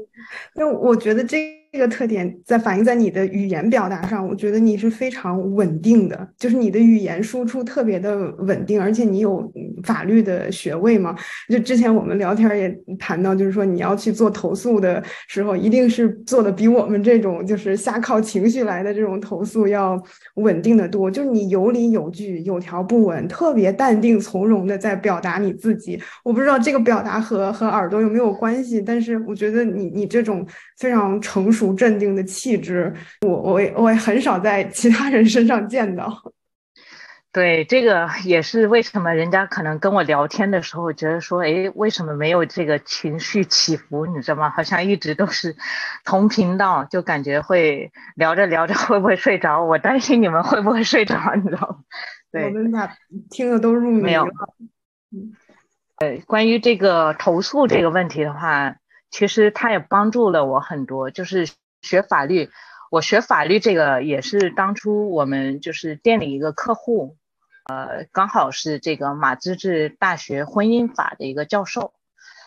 [0.54, 1.63] 那我觉得这。
[1.74, 11.16] 这个特点在反映在你的语言表达上，我觉得你是非常稳定的，就是你的语言输出特别的稳定，而且你有法律的学位嘛？
[11.48, 20.00] 就之前我们聊天也谈到，就是说你要去做投诉的时候，一定是做的比我们这种就是瞎靠情绪来的这种投诉要
[20.36, 21.10] 稳定的多。
[21.10, 26.00] 就是你有理有据，有条不紊，特别淡定从容的在表达你自己。
[26.22, 30.46] 我不知道这个表达和和耳朵有没有关系，但是我觉得你你这种
[30.78, 31.63] 非常成熟。
[31.72, 36.12] 镇定的气质，我我我也很少在其他人身上见到。
[37.32, 44.06] 对，这个也是为什么人家可能跟我聊天的时候觉得说，哎，为什么没有这个情绪起伏？
[44.06, 44.50] 你知道吗？
[44.50, 45.56] 好像一直都是
[46.04, 49.64] 同频道，就感觉会聊着聊着会不会睡着？
[49.64, 51.76] 我担心你们会不会睡着，你知道吗？
[52.30, 52.88] 对，我们俩
[53.30, 54.26] 听的都入迷了。
[55.10, 55.32] 嗯，
[55.96, 58.76] 呃，关于这个投诉这个问题的话，
[59.14, 61.48] 其实他也帮助了我很多，就是。
[61.84, 62.48] 学法律，
[62.90, 67.18] 我学法律这个也是当初我们就是店里一个客户，
[67.64, 71.92] 呃，刚好是这个马资治大学婚姻法的一个教授，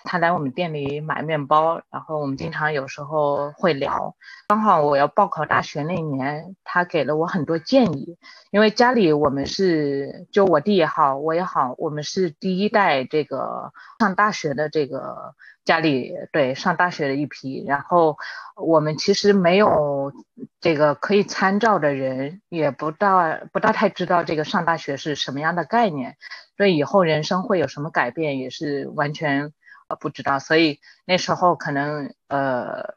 [0.08, 4.16] 他来我们店里买面包，然后我们经常有时候会聊。
[4.48, 8.18] 刚好我要报考大学那年，他给了我很多建议，
[8.50, 15.36] 因为家里我们是就我弟也好，我也好，我们是第一代这个上大学的这个
[15.66, 18.16] 家里对上大学的一批，然后
[18.56, 20.14] 我们其实没有
[20.62, 26.16] 这个可以参照的人，也不大不大太知道这个上大学是什么样的概念。
[26.56, 29.52] 对以后人生会有什么改变，也是完全呃
[29.96, 32.96] 不知道，所以那时候可能呃，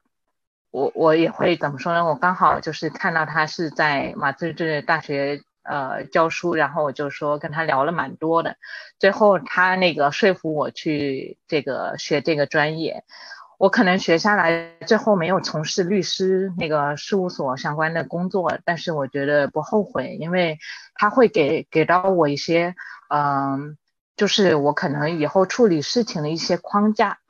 [0.71, 2.05] 我我也会怎么说呢？
[2.05, 8.57] 我刚好就是看到他是在马自治大学呃教书，然后我就说跟他聊了蛮多的，
[8.99, 13.05] 最后他那个说服我去这个学这个专业，
[13.59, 20.59] 我可能学下来最后没有从事律师那个事务所相关的工作，但是我觉得不后悔，因为
[20.95, 22.75] 他会给给到我一些。
[23.13, 23.77] 嗯，
[24.21, 27.21] 就是我可能以后处理事情的一些框架，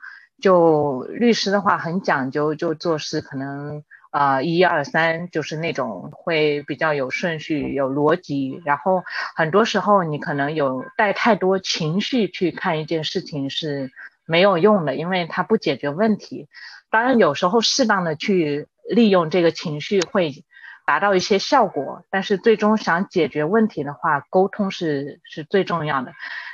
[0.41, 8.61] 就律师的话很讲究，就做事可能啊一二三，就是那种会比较有顺序、有逻辑。
[8.65, 9.05] 然后
[9.37, 13.89] 很多时候你可能有带太多情绪去看一件事情是
[14.25, 16.49] 没有用的，因为它不解决问题。
[16.89, 20.43] 当然有时候适当的去利用这个情绪会。
[20.83, 26.11] 达到一些效果，但是最终想解决问题的话，沟通是是最重要的。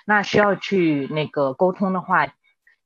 [0.10, 2.34] 那需要去那个沟通的话，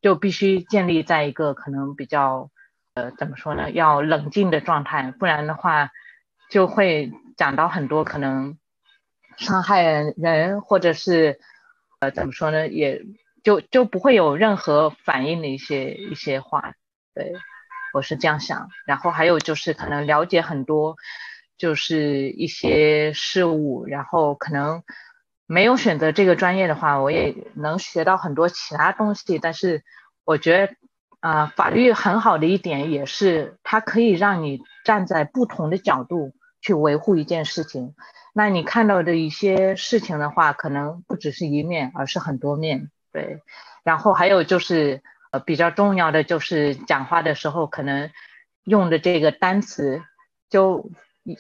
[0.02, 2.50] 就必须建立在一个可能比较，
[2.96, 3.70] 呃，怎么说呢？
[3.70, 5.92] 要冷静的状态，不然的话，
[6.50, 8.58] 就会讲到很多可能
[9.38, 9.84] 伤害
[10.18, 11.40] 人，或者是，
[12.00, 12.68] 呃，怎么说呢？
[12.68, 13.04] 也
[13.44, 16.74] 就就不会有任何反应的一些一些话。
[17.14, 17.34] 对，
[17.94, 18.70] 我是这样想。
[18.88, 20.96] 然后还有就是可能了解很多。
[21.58, 24.82] 就是一些事物，然后可能
[25.52, 29.38] 没有选择这个专业的话，我也能学到很多其他东西。
[29.38, 29.84] 但是
[30.24, 30.74] 我觉得，
[31.20, 36.32] 啊，法律很好的一点也是，它可以让你站在不同的角度
[36.62, 37.96] 去维护一件事情。
[38.34, 42.90] 那你看到的一些事情的话，可能不只是一面，而是很多面。
[43.12, 43.42] 对，
[43.84, 48.10] 然后还有就是，呃，比较重要的就是讲话的时候，可能
[48.64, 50.02] 用的这个单词
[50.50, 50.90] 就。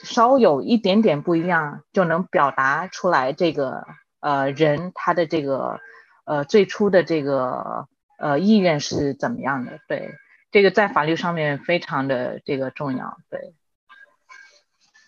[0.03, 3.87] 稍有一点点不一样，就能表达出来这个
[4.21, 5.81] 呃人他的这个
[6.23, 9.79] 呃最初的这个呃意愿是怎么样的？
[9.89, 10.13] 对，
[10.51, 13.17] 这个在法律上面非常的这个重要。
[13.29, 13.53] 对，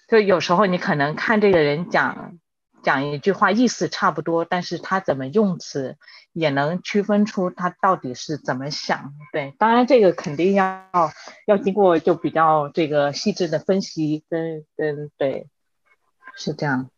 [0.09, 2.38] 就有时候你可能看这个人讲。
[2.84, 5.95] 讲一句话意思差不多，但是他怎么用词
[6.34, 9.14] 也能区分出他到底是怎么想。
[9.32, 10.84] 对，当然这个肯定要
[11.47, 15.47] 要经过就比较这个细致的分析跟跟对，
[16.36, 16.89] 是这样。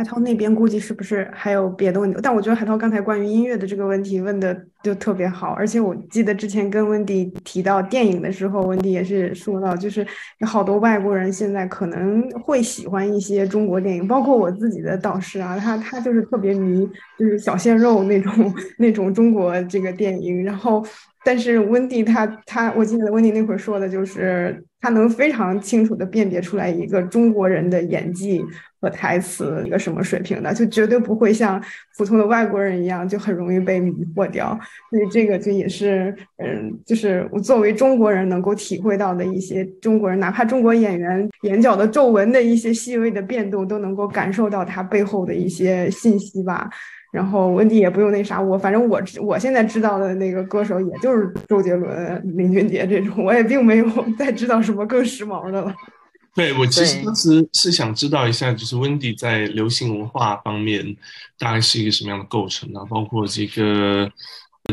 [0.00, 2.18] 海涛那边估计是不是还有别的问题？
[2.22, 10.06] 但我觉得海涛刚才关于音乐的这个问题问的就特别好，而且我记得之前跟温迪提到电影的时候，温迪也是说到，就是
[10.38, 16.88] 有好多外国人现在可能会喜欢一些中国电影，包括我自己的导师啊，他他就是特别迷，
[17.18, 20.82] 就是小鲜肉那种 那种中国这个电影，然后。
[21.24, 28.42] 但是温蒂他他，我记得温蒂那会儿说的就是，他能非常清楚的辨别出来一个中国人的演技
[28.80, 31.62] 和台词一个什么水平的，就绝对不会像
[31.98, 34.58] 普通的外国人一样，就很容易被迷惑掉。
[34.88, 46.70] 所以这个就也是，嗯，就是我作为中国人能够体会到的一些中国人，哪怕中国演员眼角的皱纹的一些细微的变动，都能够感受到他背后的一些信息吧。
[47.12, 53.86] 然后温迪也不用那啥，我反正我我现在知道的那个歌手也就是周杰伦、林俊杰这种，我也并没有
[54.16, 55.74] 再知道什么更时髦的了。
[56.36, 60.96] 对我其实当时是想知道一下，就是温迪在流行文化方面
[61.36, 62.80] 大概是一个什么样的构成呢？
[62.88, 64.08] 包括这个，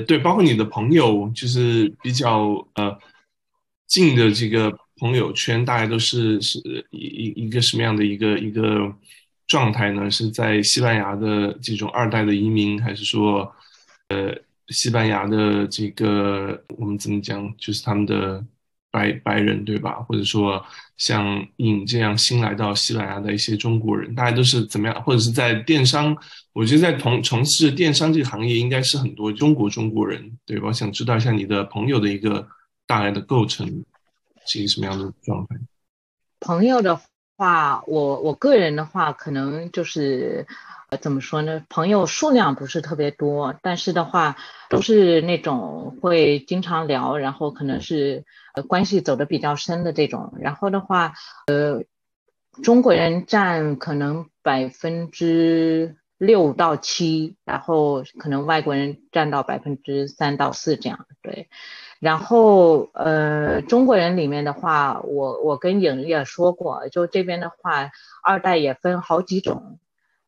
[0.05, 2.95] 对，包括你的朋友，就是比较呃
[3.87, 6.59] 近的这个朋友圈，大概都是是
[6.91, 8.93] 一一一个什么样的一个一个。
[9.47, 10.11] 状态呢？
[10.11, 13.49] 是在西班牙的这种二代的移民，还是说，
[14.09, 14.35] 呃，
[14.67, 18.43] 西班牙的这个我们怎么讲，就是他们的
[18.91, 19.93] 白白人，对吧？
[20.01, 20.63] 或者说
[20.97, 25.03] 像尹这样新来到西班牙的一些中国人，大家都是怎么样？
[25.03, 26.15] 或者是在电商，
[26.51, 30.67] 我觉得在同从事电商这个行业，应该是很多中国中国人，对吧？
[30.67, 32.45] 我想知道一下你的朋友的一个
[32.85, 33.65] 大概的构成
[34.45, 35.55] 是一个什么样的状态？
[36.41, 36.99] 朋友的。
[37.37, 40.47] 话，我我个人的话，可能就是，
[40.89, 41.63] 呃，怎么说呢？
[41.69, 44.35] 朋友数量不是特别多，但是的话，
[44.69, 48.25] 都是那种会经常聊，然后可能是
[48.55, 50.33] 呃关系走的比较深的这种。
[50.39, 51.13] 然后的话，
[51.45, 51.83] 呃，
[52.63, 61.49] 中国人占可能百分之六到七，然后可能外国人占到百分之三到四这样，对。
[61.99, 67.89] 然后呃，中国人里面的话，我我跟颖也说过，就这边的话，
[68.23, 69.79] 二代也分好几种，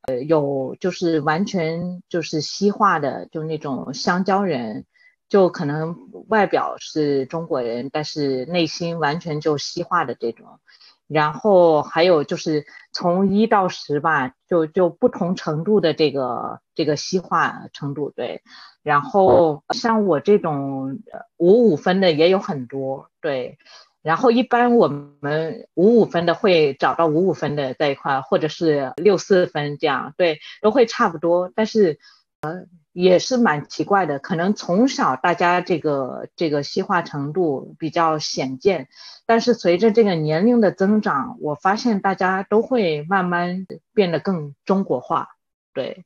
[0.08, 4.86] 呃，有就是完全就是西化的，就那种香蕉人，
[5.30, 5.96] 就可能
[6.28, 10.60] 外表是中国人，但是内心完全就西化的这种。
[11.08, 18.44] 然后还有就是从一到十吧，就就不同程度的这个这个西化程度，对。
[18.84, 21.00] 然后像我这种
[21.38, 23.58] 五五分的也有很多，对。
[24.02, 31.52] 然后一般我们五五分的会找到五五分的在一块，或者是六四分这样，对，都会差不多。
[31.56, 32.00] 但是，
[32.42, 32.66] 呃。
[32.92, 38.90] 也是蛮奇怪的，可能从小大家这个这个西化程度比较显见，
[39.28, 45.30] 但是随着这个年龄的增长，我发现大家都会慢慢变得更中国化。
[45.72, 46.04] 对，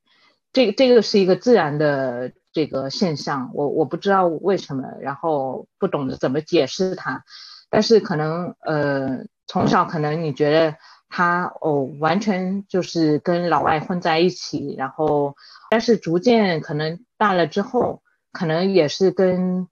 [0.51, 7.26] 这这个是一个自然的这个现象，我我不知道为什么，然后不懂得怎么解释它，
[7.70, 10.78] 但是可能呃从小可能你觉得。
[11.16, 15.36] 他哦，完全就是跟老外混在一起，然后，
[15.70, 18.01] 但是逐渐可能大了之后，
[18.32, 19.68] 可能也是跟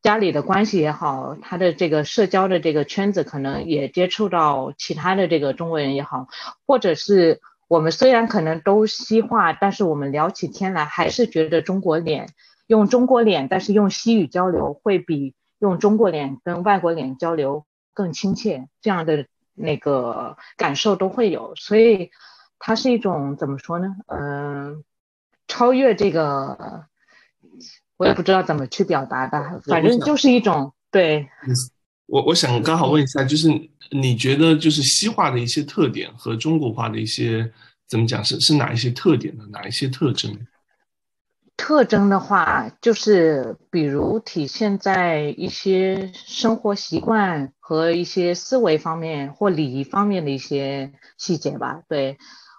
[0.00, 6.28] 家里的关系也好，他的这个社交的这个圈子可能也接触到其他的这个中国人也好，
[6.66, 12.28] 或者是我们虽然可能都西化，但是我们聊起天来还是觉得中国脸，
[12.66, 17.64] 用中国脸，但是用西语交流会比用中国脸跟外国脸交流
[17.94, 19.26] 更亲切，这样的。
[19.60, 22.12] 那个感受都会有，所以
[22.60, 23.96] 它是一种怎么说呢？
[24.06, 24.84] 嗯，
[25.48, 26.86] 超越这个，
[27.96, 31.28] 我也不知道怎么去表达的，反正就是一种对。
[32.08, 33.48] 我我想刚好问一下，就是
[33.90, 37.52] 你觉得就是西化的一些特点和中国化的一些
[37.86, 39.44] 怎么讲是是哪一些特点呢？
[39.50, 40.34] 哪一些特征？
[41.56, 51.82] 特征的话，就是比如体现在一些生活习惯和一些思维方面或礼仪方面的一些细节吧。
[51.88, 52.16] 对，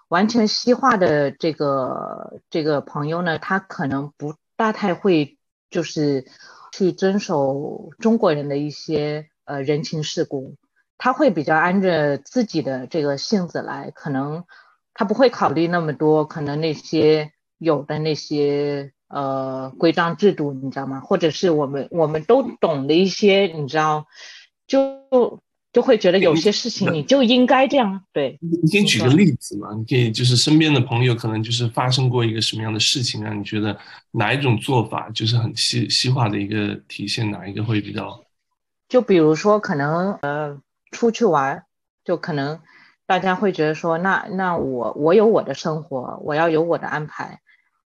[0.08, 5.38] 完全西化的这个这个朋友呢，他可能不大太会，
[5.70, 6.26] 就是
[6.72, 10.56] 去遵守中国人的一些呃人情世故，
[10.98, 14.44] 他会比较按着自己的这个性子来，可能
[14.94, 17.32] 他不会考虑那么多，可能那些。
[17.62, 21.00] 有的那些呃规章制度，你知道吗？
[21.00, 24.06] 或者是我们我们都懂的一些，你知道，
[24.66, 28.02] 就就会觉得有些事情你就应该这样。
[28.14, 29.74] 对，你可以举个例子嘛？
[29.76, 33.78] 你可以就是身边的朋友可能就是发生过一个什么样的事情，让你觉得
[34.10, 38.24] 哪一种做法就是很西西化的一个体现，哪一个会比较？
[38.90, 40.60] 就比如说可能呃
[40.90, 41.64] 出去玩，
[42.04, 42.60] 就可能
[43.06, 47.40] 大家会觉得说，那那我我有我的生活，我要有我的安排。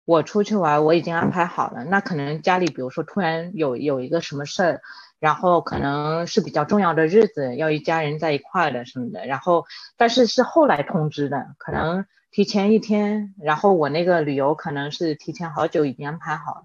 [0.07, 1.84] 我出去玩，我已经安排好了。
[1.84, 4.80] 那可能家里，比如说突然有有一个什么事儿，
[5.18, 9.26] 然后可能是比较重要的日子，要一家人在一块的什么的。
[9.26, 9.66] 然后，
[9.98, 13.34] 但是是后来通知的，可能提前一天。
[13.38, 16.62] 然后我那个旅游可能是提前好久已经安排好了。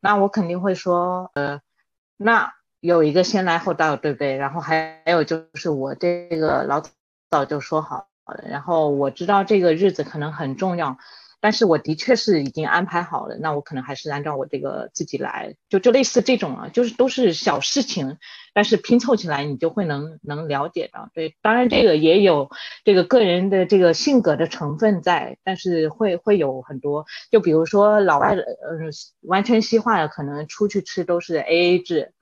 [0.00, 1.60] 那我肯定会说，呃，
[2.16, 4.36] 那有一个先来后到，对不对？
[4.36, 6.82] 然后还有就是我这个老
[7.30, 10.98] 早就说好了，然后我知道这个日子可能很重要。
[11.40, 18.18] 但是我的确是已经安排好了，那我可能还是按照我这个自己来，就就类似这种啊，就是都是小事情，
[18.52, 21.08] 但是拼凑起来你就会能能了解到。
[21.14, 22.50] 对，当然这个也有
[22.84, 28.78] 这个个人的这个性格的成分在，但是会会有很多，就比如说老外的，呃，
[29.22, 32.12] 完全西化的，可能出去吃都是 A A 制，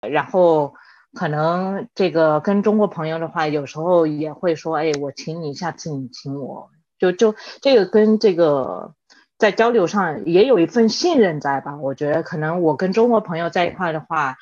[0.00, 0.74] 然后
[1.14, 6.70] 可能这个跟中国朋友的话，有时候也会说，哎，我请你，下次你请我。
[6.98, 8.94] 就就这个跟这个
[9.36, 11.76] 在交流上也有一份信任在吧？
[11.76, 14.36] 我觉得可能我跟中国朋友在一块的话，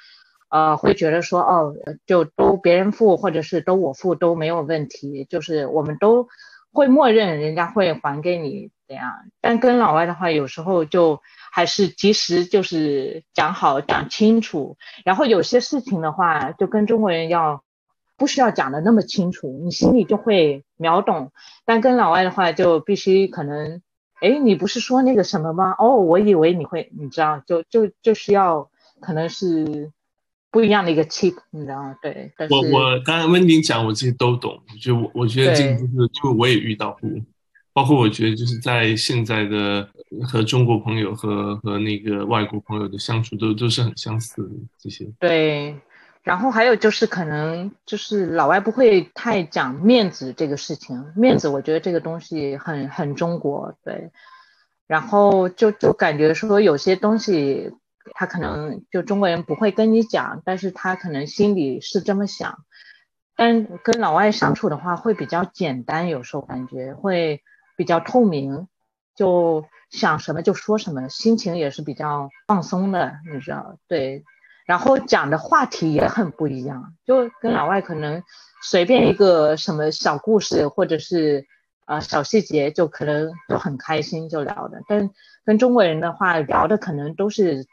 [0.51, 1.75] 呃，会觉得说哦，
[2.07, 6.29] 就都别人付或者是都我付都没有问题，就是我们都
[6.73, 9.13] 会默认人家会还给你这样。
[9.41, 11.21] 但跟老外的话，有时候就
[11.55, 17.63] 还是及时就是讲好讲清楚，然后有些事情的话，就跟中国人要。
[18.17, 21.33] 不需要讲的那么清楚，你心里就会秒懂。
[21.67, 23.83] 但跟老外的话，就必须可能，
[24.21, 25.75] 哎，你不是说那个什么吗？
[25.81, 29.91] 哦，我以为你会，你知道，就就就是要可能是
[30.53, 31.97] 不一样的一个气，你知道吗？
[32.01, 32.33] 对。
[32.51, 34.63] 我我刚才温婷讲，我自己都懂。
[34.81, 37.11] 就我我觉得这个就是因为我也遇到过，
[37.75, 39.87] 包括我觉得就是在现在的
[40.27, 45.07] 和中国朋友和和那个外国朋友的相处都都是很相似的这些。
[45.18, 45.77] 对。
[46.22, 51.05] 然后还有就是，可能就是老外不会太讲面子这个事情。
[51.14, 53.75] 面子，我觉得这个东西很很中国。
[53.85, 54.11] 对，
[54.87, 57.70] 然后就就感觉说有些东西
[58.14, 62.61] 他可能就中国人不会跟你讲，但是他可能心里是这么想。
[63.37, 67.43] 但跟老外相处的话会比较简单，有时候感觉会
[67.77, 68.68] 比较透明，
[69.14, 73.77] 就想什么就说什么，心情也是比较放松的，你知道？
[73.89, 74.25] 对，
[74.66, 78.22] 然后讲的话题也很不一样，就跟老外可能
[78.62, 81.47] 随便一个什么小故事或者是
[81.87, 85.11] 呃小细节就可能就很开心就聊的，但
[85.45, 87.66] 跟中国人的话聊的可能都是。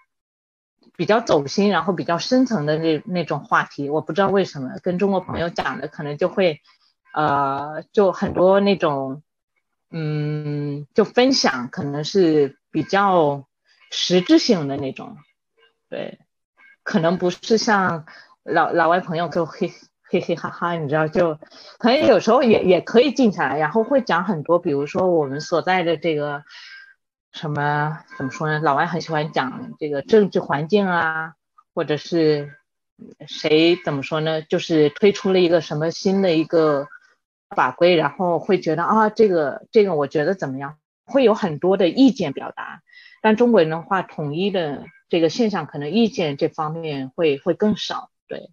[0.97, 6.60] 比较走心，然后比较深层的那那种话题，我不知道为什么跟中国朋友讲的可能就会，
[7.14, 9.24] 呃，就很多那种，
[9.92, 13.48] 嗯，就分享可能是比较
[13.92, 15.18] 实质性的那种，
[15.89, 16.20] 对，
[16.84, 18.06] 可能不是像
[18.44, 19.72] 老老外朋友就嘿
[20.10, 21.36] 嘿嘿哈哈，你知道，就
[21.78, 26.44] 可能有时候也也可以静下来，然后会讲很多，比如说我们所在的这个。
[27.34, 28.60] 什么怎么说呢？
[28.60, 31.36] 老外很喜欢讲这个政治环境啊，
[31.74, 32.58] 或者是
[33.26, 34.42] 谁怎么说呢？
[34.42, 36.89] 就是推出了一个什么新的一个
[37.56, 40.78] 法规，然后会觉得啊，这个这个我觉得怎么样？
[41.06, 42.82] 会有很多的意见表达。
[43.22, 48.49] 但中国人的话，统一的这个现象，可能意见这方面会会更少，对，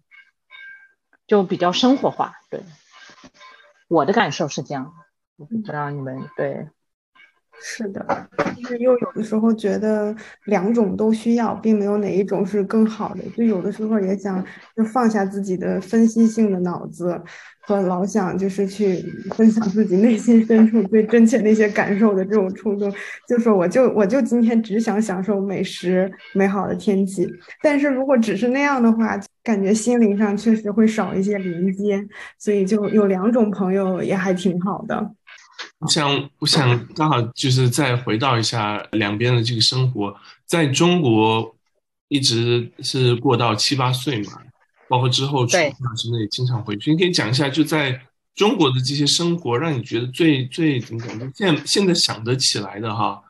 [1.25, 2.33] 就比较生活化。
[2.49, 2.61] 对，
[3.87, 4.93] 我的感受是这样，
[5.37, 6.67] 我不知道你们对。
[7.61, 8.05] 是的，
[8.37, 13.23] 但是又有的时候觉得两种都需要，并没有哪一种是更好的。
[13.35, 14.43] 就有的时候也想
[14.75, 17.21] 就放下自己的分析性的脑子，
[17.61, 19.03] 和老想就是去
[19.35, 22.91] 分享自己内心深处最真切的一些感受的这种冲动。
[23.27, 27.29] 就说我就我就今天只想享受美食、美好的天气。
[27.61, 32.07] 但是如果只是那样的话，感觉心灵上确实会少一些连接。
[32.37, 35.11] 所以就有两种朋友也还挺好的。
[35.79, 41.55] 我想，我想刚好就是再回到一下两边的这个生活，在中国
[42.07, 44.33] 一直是过到七八岁嘛，
[44.87, 46.91] 包括之后暑假之内经常回去。
[46.91, 48.01] 你可以讲一下，就在
[48.35, 51.33] 中国的这些生活，让你觉得最最怎么讲？
[51.35, 53.21] 现现在想得起来的哈，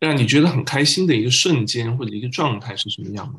[0.00, 3.38] 让你觉得很开心的一个瞬间或者一个状态是什么样的？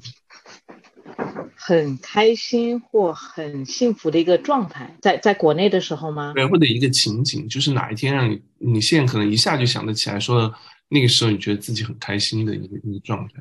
[1.65, 6.33] 很开心或很幸福的一个状态，在在国内的时候吗？
[6.35, 10.53] 对，或者一个情景，就是哪一天让你，你现在可能一下就想得起来，说
[10.89, 13.35] 那个时候你觉得自己很开心的一个一个状态。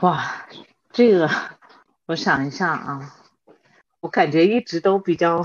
[0.00, 0.46] 哇，
[0.92, 1.30] 这个
[2.04, 3.16] 我想一下啊，
[4.00, 5.42] 我感觉一直都比较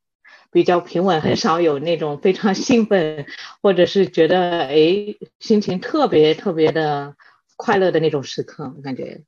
[0.52, 3.24] 比较平稳，很少有那种非常兴奋，
[3.62, 7.16] 或者是觉得哎心情特别特别的
[7.56, 9.22] 快乐的那种时刻，我感觉。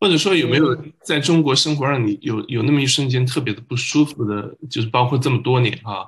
[0.00, 6.06] 或者说有没有在中国生活让你有有那么一瞬间特别的不舒服的，就是包括这么多年啊，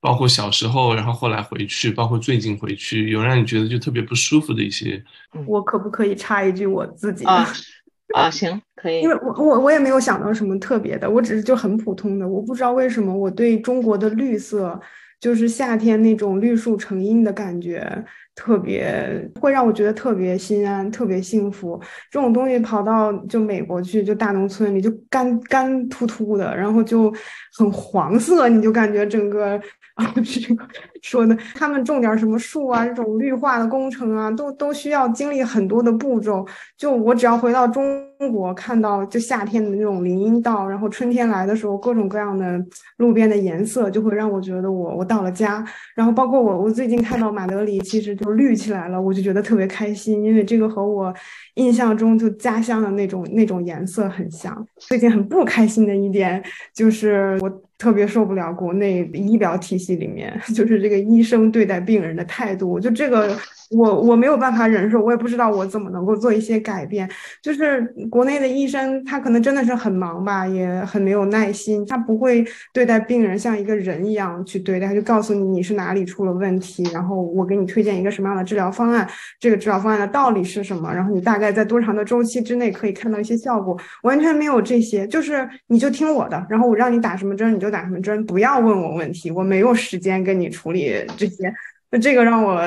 [0.00, 5.02] 包括小时候，然后后来回去，包括最近回去，有让你觉得就特别不舒服的一些。
[5.46, 7.46] 我可不可以插一句我自己啊？
[8.14, 9.02] 啊，行，可以。
[9.02, 14.80] 因为我我我也没有想到什么特别的，我只是就很普通的，我不知道为什么我对中国的绿色，
[15.20, 18.04] 就是夏天那种绿树成荫的感觉。
[18.36, 21.78] 特别会让我觉得特别心安，特别幸福。
[22.10, 27.12] 这种东西跑到就美国去，就大农村里就干干秃秃的，然后就
[27.58, 29.60] 很黄色，你就感觉整个，
[30.24, 30.66] 这个
[31.02, 36.46] 说的，他们种点什么树啊，这种绿化的工程啊，都都需要经历很多的步骤。
[36.76, 42.58] 就我只要回到中国，看到就夏天的那种林荫道，然后春天来的时候，各种各样的
[42.96, 45.64] 路边的颜色，就会让我觉得我我到了家。
[45.94, 48.30] 然后包括我我最近看到马德里，其实就。
[48.30, 51.12] 绿起来了，我就觉得特别开心，因为这个和我
[51.56, 54.66] 印象中就家乡的那种那种颜色很像。
[54.78, 56.42] 最近很不开心的一点
[56.72, 57.62] 就是我。
[57.80, 63.34] 特别受不了国内医疗体系里面， 就是这个医生对待病人的态度，就这个
[63.70, 67.10] 我我没有办法忍受，我也不知道我怎么能够做一些改变。
[67.42, 79.08] 就是国内的医生，他可能真的是很忙吧，也很没有耐心，他不会对待病人像一个人一样去对待，他就告诉你你是哪里出了问题，然后我给你推荐一个什么样的治疗方案，
[79.38, 87.70] 这个治疗方案的道理是什么，然后你大概在多长的周期之内可以看到一些效果，完全没有这些，就是你就听我的，然后我让你打什么针你就。
[87.70, 88.26] 打什么针？
[88.26, 91.54] 不要问我问题，我没有时间跟你处理这些。
[91.88, 92.60] 那这个让我，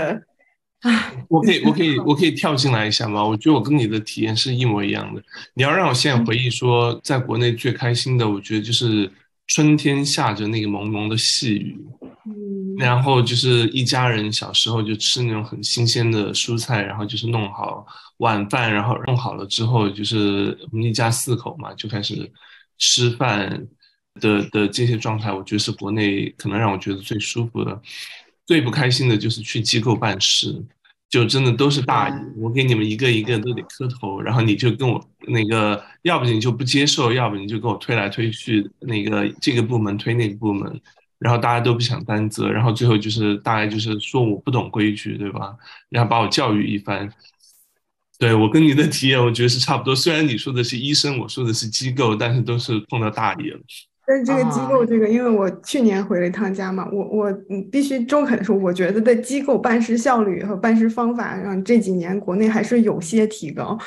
[1.29, 3.23] 我可以，我可以，我可以跳进来一下吗？
[3.23, 5.23] 我觉得我跟你的体验是一模一样的。
[5.53, 9.11] 你要让我现在回忆说，在国内最开心的，我觉得就是
[9.47, 11.77] 春天下着那个蒙蒙的细雨，
[12.25, 17.85] 嗯，然后就是一家人小时候就吃那种很新鲜的蔬菜，然后就是弄好
[18.17, 22.31] 晚饭，然后弄好了之后，就是我们一家四口嘛，就开始
[22.77, 23.67] 吃饭。
[24.21, 27.81] 的的这些状态，我觉得是国内可能让我觉得最舒服的。
[28.45, 30.63] 最不开心的就是去机构办事，
[31.09, 40.81] 就真的都是大爷，我给你们一个一个都得磕头，然后你就跟我那个，要不你就不接受，要不你就跟我推来推去，那个这个部门推那个部门，
[41.19, 45.55] 然后大家都不想担责，然后最后就是大概就是说我不懂规矩，对吧？
[45.89, 47.11] 然后把我教育一番。
[48.19, 49.93] 对我跟你的体验，我觉得是差不多。
[49.93, 53.59] 虽然你说的是医生，我说的是机构，但是都是碰到大爷了。
[54.05, 57.33] 但是这个机构，这个，因为我去年回了一趟家嘛，我我
[57.71, 63.77] 必须中肯的说，我觉得在机构办事效率和办事方法，上这几年国内还是有些提高。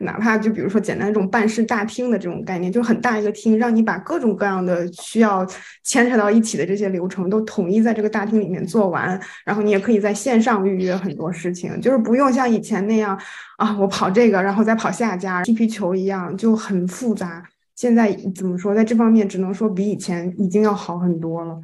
[0.00, 5.44] 哪怕就比如说简单这种办事大厅的这种概念，就很大一个厅，让你把各种各样的需要
[5.82, 13.20] 牵扯到一起的这些流程都统一在这个大厅里面做完，然后你也可以在线上预约很多事情，就是不用像以前那样
[13.56, 17.42] 啊，我跑这个，然后再跑下家踢皮球一样，就很复杂。
[17.78, 21.60] 现在怎么说，在这方面只能说比以前已经要好很多了。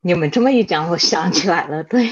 [0.00, 2.08] 你们这么一讲，我想起来了，对，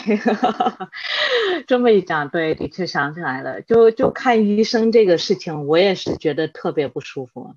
[1.69, 3.63] 这么一讲，对，的确想起来了。
[3.63, 7.55] 就就看医生这个事情，我也是觉得特别不舒服，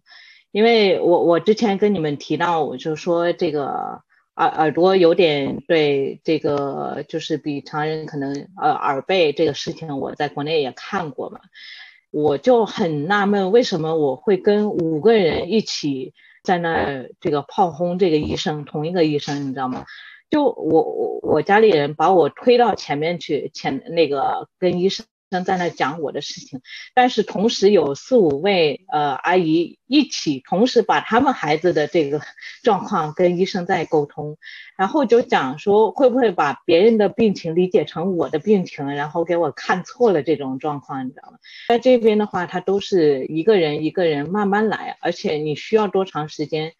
[0.52, 4.04] 因为我我之前跟你们提到，我就说这个
[4.36, 11.40] 耳耳朵有点对这个，就是比常人可能呃耳背这个事情，我在国内也看过嘛。
[12.12, 19.86] 我就很纳闷，为什么我会跟五个人一起在那这个炮轰这个医生，同一个医生，你知道吗？
[20.30, 25.06] 就我我我家里人把我推到前面去，前那个跟医生。
[25.30, 26.62] 在那讲我的事情，
[26.96, 32.20] 但是同时有四五位呃阿姨一起同时把他们孩子的这个
[32.64, 34.38] 状况跟医生在沟通，
[34.76, 41.38] 然后就讲说会不会把别人的病情理解成我的病情，然后给我看错了这种状况，你知道吗？
[41.68, 46.74] 在这边的话，他都是一个人一个人慢慢来，而且你需要多长时间，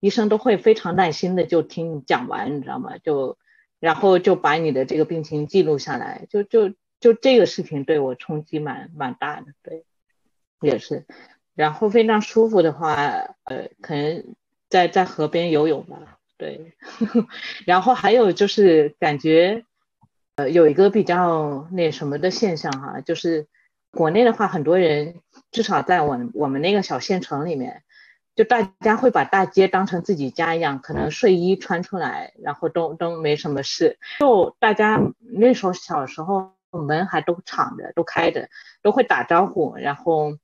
[0.00, 2.98] 医生都会非常耐心的就听你讲完，你知道吗？
[2.98, 3.38] 就
[3.80, 6.74] 然后就把你的这个病情记录下来，就就。
[6.98, 9.84] 就这个事情对我冲击蛮蛮大的，对，
[10.60, 11.04] 也是。
[11.54, 12.94] 然后非常舒服的话，
[13.44, 14.34] 呃，可能
[14.68, 16.74] 在在河边游泳吧，对。
[17.64, 19.64] 然后还有就是感觉，
[20.36, 23.46] 呃，有一个比较那什么的现象哈，就是
[23.90, 25.20] 国内的话，很多人
[25.50, 27.84] 至少在我我们那个小县城里面，
[28.34, 33.98] 就大家会把大街当成自己家一样，可能睡衣穿出来，然后都都没什么事。
[34.18, 36.55] 就大家那时候小时候。
[36.82, 38.48] 门还都敞着，都开着，
[38.82, 40.38] 都会打招呼，然后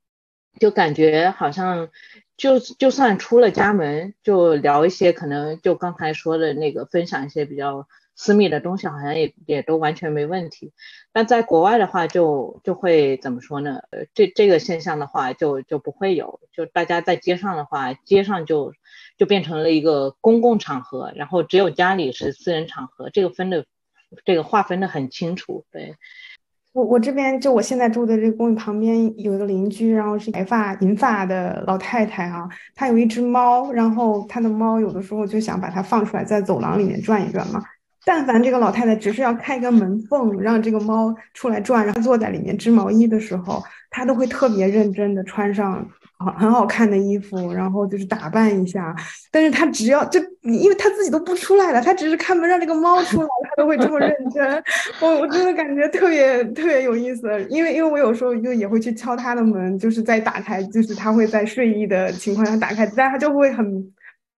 [0.61, 1.89] 就感觉好像
[2.37, 10.73] 就就算出了家门，就聊一些可能就刚才说的那个分享一些比较私密的东西，好像也也都完全没问题。
[11.13, 13.81] 但在国外的话，就就会怎么说呢？
[14.15, 16.41] 这这个现象的话，就就不会有。
[16.53, 18.75] 就大家在街上的话，街上就
[19.17, 23.65] 就变成了一个公共场合，然后只有家里是私人场合，这个分的。
[24.25, 25.95] 这个划分的很清楚，对
[26.73, 37.63] 我我这边就我现在住的这个公寓旁边有一个邻居，然后是白发银发的老太太啊，她有一只猫，然后她的猫有的时候就想把它放出来在走廊里面转一转嘛，
[38.07, 45.87] 但凡这个老太太只是要开一个门缝让这个猫出来转，然后坐在里面织毛衣的时候，她都会特别认真的穿上。
[46.23, 48.95] 很好看的衣服，然后就是打扮一下，
[49.31, 54.65] 但是他只要就因为他自己都不出来了，他只是开门让这个猫出来，他都会这么认真。
[55.01, 63.93] 我我真的感觉特别特别有意思，因为因为我有时候就也会去敲他的门，就是在打开，就是他会在睡意的情况下打开，但他就会很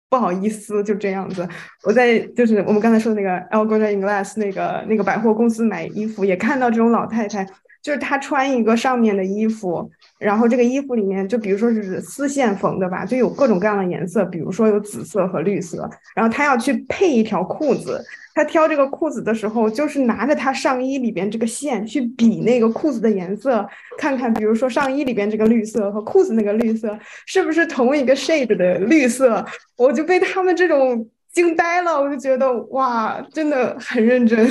[0.09, 1.49] 不好意思，就这样子。
[1.85, 7.47] 我在就是我们刚才说的那个 El g o r a in Glass 那个那个百货公司买衣服，也看到这种老太太。
[7.83, 9.91] 就是她穿一个上面的衣服，
[10.23, 15.89] 然后这个衣服里面就比如说是丝线缝的吧，就有各种各样的颜色，比如说有紫色和绿色。
[16.15, 18.03] 然后他要去配一条裤子，
[18.35, 23.67] 他挑这个裤子的时候，就是拿着他上衣里边这个线去比那个裤子的颜色，
[23.99, 29.45] 看看比如说上衣里边这个绿色和裤子那个绿色是不是同一个 shade 的绿色。
[29.77, 34.49] 我就被他们这种惊呆了，我就觉得哇，真的很认真。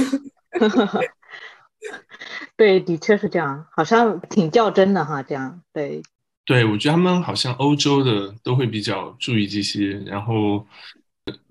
[2.62, 5.24] 对，的确是这样，好像挺较真的哈。
[5.24, 6.00] 这样，对，
[6.46, 10.64] 对我觉得他们好像欧洲的都会比较注意这些，然后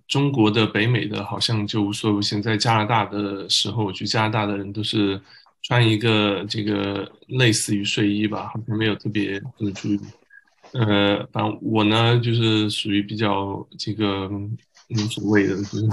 [0.06, 2.22] 中国的、北美的好像就无所谓。
[2.22, 5.20] 现在加拿大的时候，我去加拿大的人都是
[5.62, 10.00] 穿一个这个类似于睡衣吧，好像没有特别的注意。
[10.74, 15.88] 呃，反正我呢，就是属于比较这个无所谓的，就是。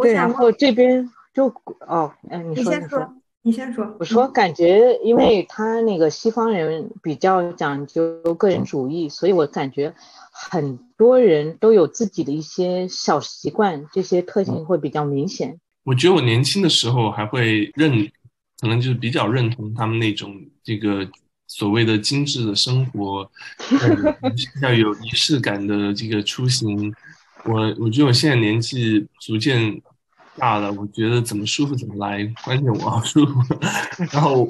[0.00, 1.10] 对，然后这边。
[1.34, 1.46] 就
[1.86, 3.14] 哦，哎，你说，你说，
[3.48, 3.96] 你先说。
[3.98, 9.94] 我说，感觉因为他那个西方人比较讲究个人主义，所以我感觉
[10.30, 15.58] 很多人都有自己的一些小习惯，这些特性会比较明显。
[15.84, 18.06] 我觉得我年轻的时候还会认
[18.60, 21.08] 可能就是比较认同他们那种这个
[21.46, 23.30] 所谓的精致的生活，
[24.60, 26.92] 要有仪式感的这个出行。
[27.46, 29.80] 我我觉得我现在年纪逐渐
[30.38, 33.34] 大了，我觉得怎么舒服怎么来，关键我好舒服。
[34.12, 34.46] 然后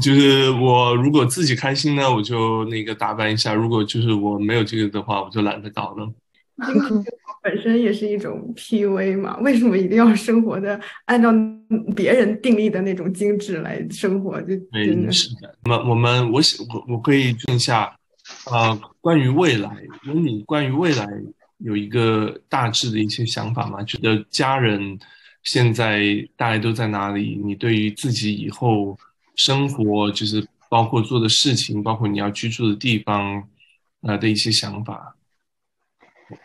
[0.00, 6.10] 就是我如果自己开心呢，我就那个打扮一下；如果就是我没有这个的话，我就懒得搞了。
[7.40, 9.38] 本身也是一种 PUA 嘛？
[9.38, 11.32] 为什么一定要生活的按照
[11.94, 14.40] 别人定义的那种精致来生活？
[14.42, 15.56] 就真的是的。
[15.64, 17.96] 那么我们，我想我我可以问一下，
[18.50, 19.70] 呃，关于未来，
[20.04, 21.06] 有你关于未来
[21.58, 23.82] 有一个大致的一些想法吗？
[23.82, 24.98] 觉得家人
[25.42, 26.02] 现在
[26.36, 27.40] 大概都在哪里？
[27.44, 28.96] 你对于自己以后
[29.34, 33.48] 生活，就是包括做的事情，包括你要居住的地方，
[34.02, 35.14] 呃的一些想法。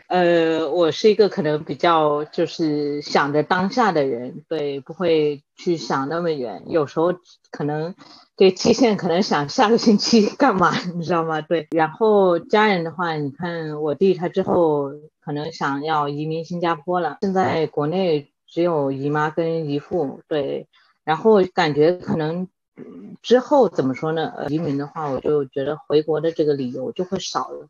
[0.08, 6.64] 呃，我是一个可能比较就是想着当下的人，对，不会去想那么远。
[6.70, 7.14] 有时候
[7.52, 7.94] 可能
[8.36, 11.42] 对期限可能想下个星期干嘛， 你知道吗？
[11.42, 11.68] 对。
[11.72, 20.68] 然后家人的话，你看我弟他之后可能想要移民新加坡了，现在国内只有姨妈跟姨父，对。
[21.04, 22.48] 然后感觉可能
[23.22, 24.34] 之后怎么说呢？
[24.50, 27.68] 移民的话，我就觉得回国的这个理由就会少了。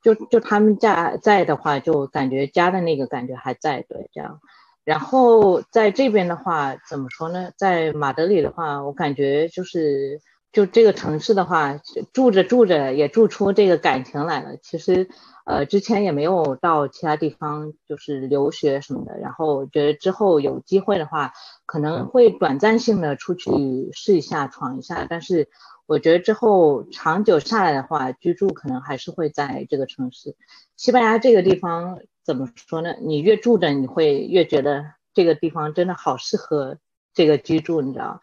[0.00, 4.40] 就就他们家在的话，就感觉家的那个感觉还在，对，这样。
[4.88, 7.50] 然后在这边的话，怎么说呢？
[7.58, 11.78] 在马德里的话，我感觉就是，就这个城市的话，
[12.14, 14.56] 住着住着也住出这个感情来了。
[14.62, 15.06] 其实，
[15.44, 19.18] 呃，之前也没有到其他地方就是留学什么的。
[19.18, 21.34] 然后觉得之后有机会的话，
[21.66, 25.48] 可能会短暂性的出去试一下、闯一下，但是。
[25.88, 30.36] 我觉得之后长久下来的话，居住可能还是会在这个城市。
[30.76, 32.94] 西班牙这个地方怎么说呢？
[33.00, 36.76] 你越住着，你会越觉得这个地方真的好适合
[37.14, 38.20] 这个居住，你知道？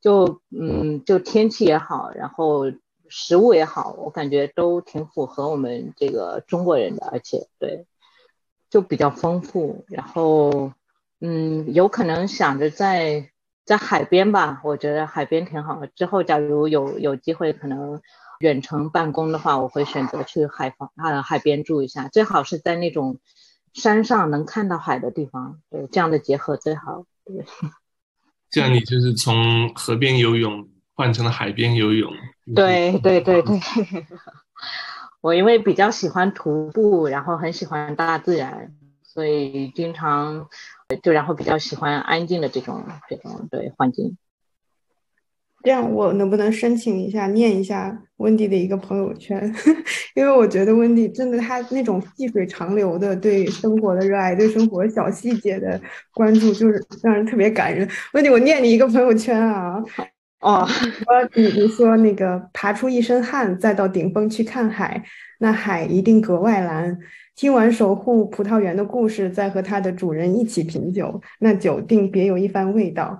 [0.00, 2.64] 就嗯，就天气也好，然后
[3.08, 7.86] 食物也好，我感觉都挺符合我们这个中国人的，而且对，
[8.68, 9.84] 就比较丰富。
[9.86, 10.72] 然后
[11.20, 13.30] 嗯，有可能想着在。
[13.66, 15.86] 在海边吧，我觉得海边挺好。
[15.94, 18.00] 之后假如有有机会，可能
[18.40, 23.18] 远程办公的话，我会选择去海房啊海边住一下，最好是在那种
[23.72, 25.60] 山上能看到海的地方。
[25.70, 27.04] 对，这样的结合最好。
[27.24, 27.44] 对，
[28.50, 32.12] 这样你就是从河边游泳换成了海边游泳。
[32.54, 33.60] 对对对对，
[35.22, 40.48] 我因为比较喜欢徒步，然后很喜欢大自然，所以经常。
[41.04, 44.18] 就然后比较喜欢安静的这种这种对环境。
[45.62, 49.40] 这样我能不能申请一下念一下温迪的一个朋友圈？
[50.16, 55.80] 因为我觉得温迪真的他那种细水长流的对生活的热爱，对生活小细节的
[56.14, 57.88] 关注，就是让人特别感人。
[58.14, 59.82] 温迪，我念你一个朋友圈啊。
[60.40, 60.66] 哦，
[61.34, 65.04] 你你说那个爬出一身汗，再到顶峰去看海，
[65.40, 66.98] 那海一定格外蓝。
[67.36, 73.18] 听完守护葡萄园的故事，再和它的主人一起品酒，那酒定别有一番味道。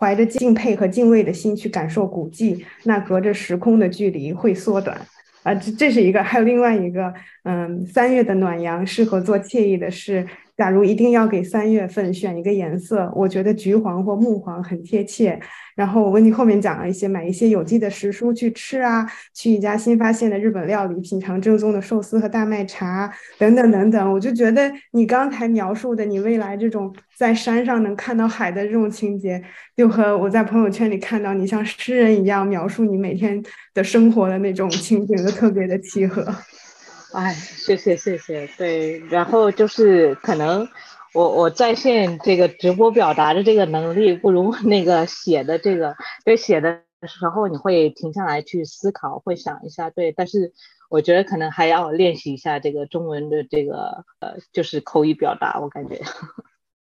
[0.00, 4.98] 怀着敬佩和敬畏的心去感受古迹，那隔着时空的距离会缩短。
[5.42, 7.12] 啊，这这是一个，还有另外一个，
[7.44, 10.26] 嗯，三月的暖阳适合做惬意的事。
[10.60, 15.40] 假如一定要给三月份选一个颜色，我觉得橘黄或木黄很贴切。
[15.74, 24.12] 然后我问你后面讲了一些买一些有机的食蔬去吃啊，去一家新发现的日本料理品尝正宗的寿司和大麦茶等等等等。
[24.12, 29.42] 我就觉得你刚才描述的你未来这种在山上能看到海的这种情节，
[29.74, 33.42] 就和我在朋友圈里看到你像诗人一样描述你每天
[33.72, 36.22] 的生活的那种情景，就特别的契合。
[37.12, 40.68] 哎，谢谢谢谢，对，然后就是可能
[41.12, 50.52] 我我在线这个直播表达的这个能力不如那个写的这个，对，写的时候你会停下来去思考，会想一下，对，但是
[50.88, 56.00] 我觉得可能还要练习一下这个中文的这个呃，就是口语表达，我感觉。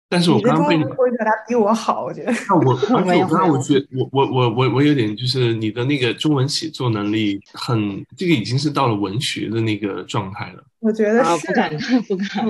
[0.09, 0.93] 但是我刚刚被你表
[1.25, 2.31] 达比我好，我觉得。
[2.47, 10.63] 那我， 而且我刚刚我觉得，我我我我我有点就是你的那个中文写作能力很，这个已经是到了文学的那个状态了。
[10.79, 11.47] 我觉得是。
[11.47, 11.77] 不敢，
[12.07, 12.45] 不敢。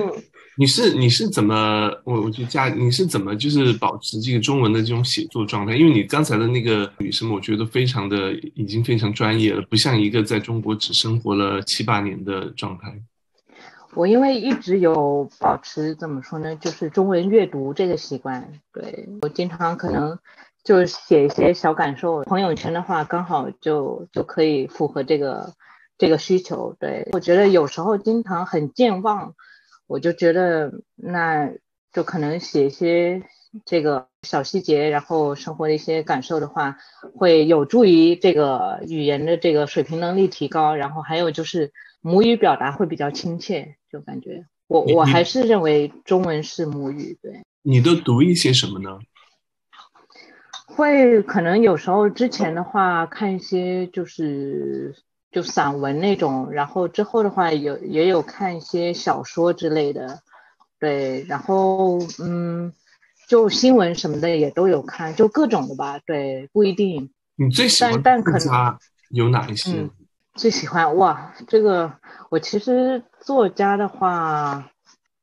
[0.56, 5.74] 你是你是怎么我我就加你是怎么就是保持这个中文的这种写作状态？
[5.74, 12.94] 因为你刚才的那个女生，我觉得非常的已经非常专业了，不像一个在中国只生活了七八年的状态。
[13.96, 18.52] 我因为一直有保持怎么说呢，就是中文阅读这个习惯。
[18.72, 20.18] 对我经常可能
[20.64, 25.52] 就写一些小感受，朋友圈的话刚好就就可以符合这个
[25.96, 26.74] 这个需求。
[26.78, 29.34] 对我觉得有时候经常很健忘，
[29.86, 31.52] 我就觉得那
[31.92, 33.22] 就可能写一些
[33.64, 36.78] 这个小细节，然后生活的一些感受的话，
[37.14, 40.74] 会有助于这个语言的这个水平能力提高。
[40.74, 41.72] 然后还有就是
[42.06, 47.18] 母语表达会比较亲切，就感觉我我还是认为中文是母语。
[47.22, 48.98] 对，你都读一些什么呢？
[50.66, 54.94] 会可能有时候之前的话看一些就是
[55.32, 60.20] 就散文那种，然后之后的话有也有看一些小说之类的。
[60.78, 62.74] 对，然后嗯，
[63.28, 65.98] 就新闻什么的也都有看，就各种的吧。
[66.04, 67.10] 对，不一定。
[67.36, 68.78] 你最喜欢但可能
[69.08, 69.88] 有哪一些？
[70.34, 71.92] 最喜欢哇，这个
[72.30, 74.70] 我其实作家的话，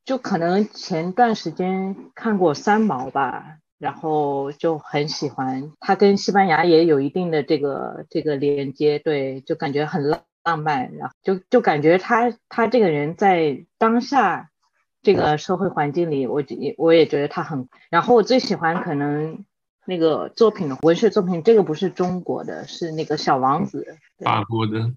[0.05, 8.99] 就可能前段时间看过三毛吧，然后就很喜欢他，跟西班牙也有一定的这个这个连接。
[8.99, 14.47] 对，就感觉很浪浪漫，然后就就感觉他他这个人在当下。
[15.03, 17.67] 这个社会环境里，我也我也觉得他很。
[17.89, 19.45] 然后我最喜欢可能
[19.87, 24.93] 那个作品的文学作品，这个不是中国的，是那个小王子，法国的。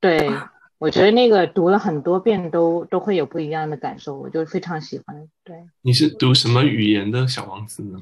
[0.00, 0.30] 对，
[0.78, 5.28] 我觉得那个读了很多遍都都会有不一样的感受，我就非常喜欢。
[5.44, 7.98] 对，你是读什么语言的小王子呢？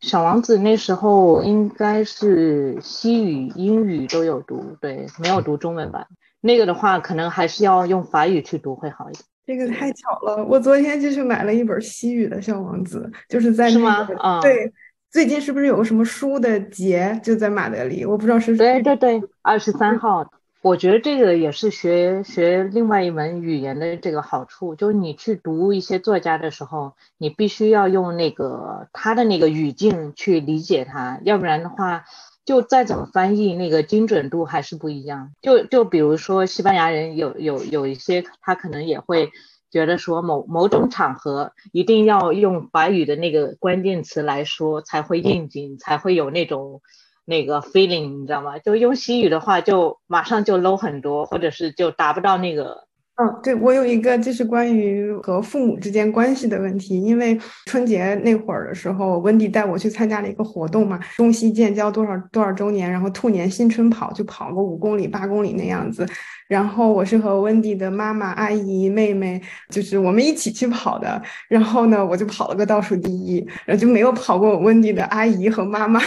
[0.00, 6.06] 小王子那时候应该是西语、英语都有读，对，没有读中文版。
[6.40, 9.24] 那个的话，可能还是要用法语去读会好一点。
[9.46, 14.72] 这个太巧了，我昨天就去买了一本西语的《小王子》，就是在那个对，
[15.10, 18.04] 最近是不是有个什么书的节就在马德里？
[18.04, 20.30] 我不知道是对对对，二十三号。
[20.64, 32.04] 我觉得这个也是学学另外一门语言的这个好处，就是你去读一些作家的时候，你必须要用那个他的那个语境去理解他，要不然的话。
[32.46, 35.32] 就再怎么翻译，那个精准度还是不一样。
[35.40, 39.30] 就就比如说西班牙人有有有一些，他可能也会
[39.70, 46.82] 觉得说某某种场合一定要用法语的那个关键词来说才会应景，才会有那种
[47.24, 48.58] 那个 feeling，你知道吗？
[48.58, 52.84] 就用西语的话，就马上就 low 很多，或者是就达不到那个。
[53.16, 66.04] 嗯，对我有一个就是关于和父母之间关系的问题，因为春节那会儿的时候，温迪带我去参加了一个活动嘛，中西建交多少多少周年，然后兔年新春跑就跑个五公里八公里那样子，
[66.48, 76.00] 然后我是和温迪的妈妈、阿姨、妹妹，就是我们一起去跑的，然后呢，我就跑了个倒数第一，然后就没有跑过温迪的阿姨和妈妈。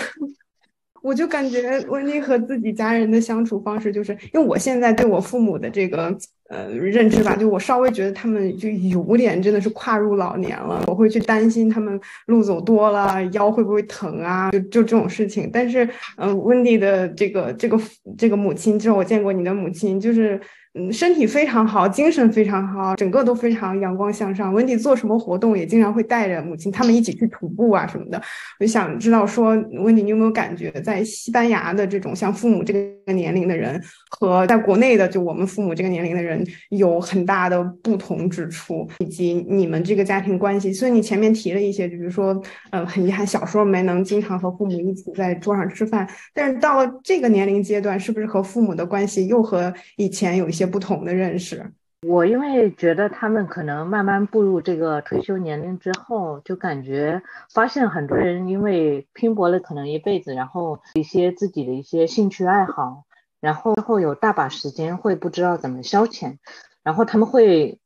[1.08, 6.14] 我就感觉温妮和自己家人的相处方式，就是因为我现在对我父母的这个
[6.50, 15.50] 呃认知吧，就我稍微觉得他们就有点真的是跨入老年了，我会去担心他们路走多了腰会不会疼啊，就就这种事情。
[15.52, 15.88] 但是
[16.18, 17.80] 嗯，温迪的这个这个
[18.18, 20.40] 这个母亲，就是我见过你的母亲，就是。
[20.78, 24.54] 嗯，身体非常好，精神非常好，整个都非常阳光向上。
[24.54, 28.22] 温迪做什么活动也经常会带着母亲他们一起去徒步啊什么的。
[28.60, 40.72] 我就想知道说，温迪你有没有感觉，在西班牙的这种像父母这个年龄的人和在国内的就我们父母这个年龄的人有很大的不同之处，以及你们这个家庭关系。
[40.72, 50.67] 所以你前面提了一些，比如说，嗯，很遗憾小时候没能经常和父母一起在桌上吃饭，但是到了这个年龄阶段，是不是和父母的关系又和以前有一些？
[50.68, 51.72] 不同的认识，
[52.08, 57.22] 我因为觉得他们可能慢慢步入这个退休年龄之后，就感觉
[57.54, 63.06] 发现很多人因为拼搏了可能一辈子，然后一些自己的一些兴趣爱好，
[63.40, 66.38] 然后之后有大把时间会不知道怎么消遣，
[66.84, 67.80] 然后他们会。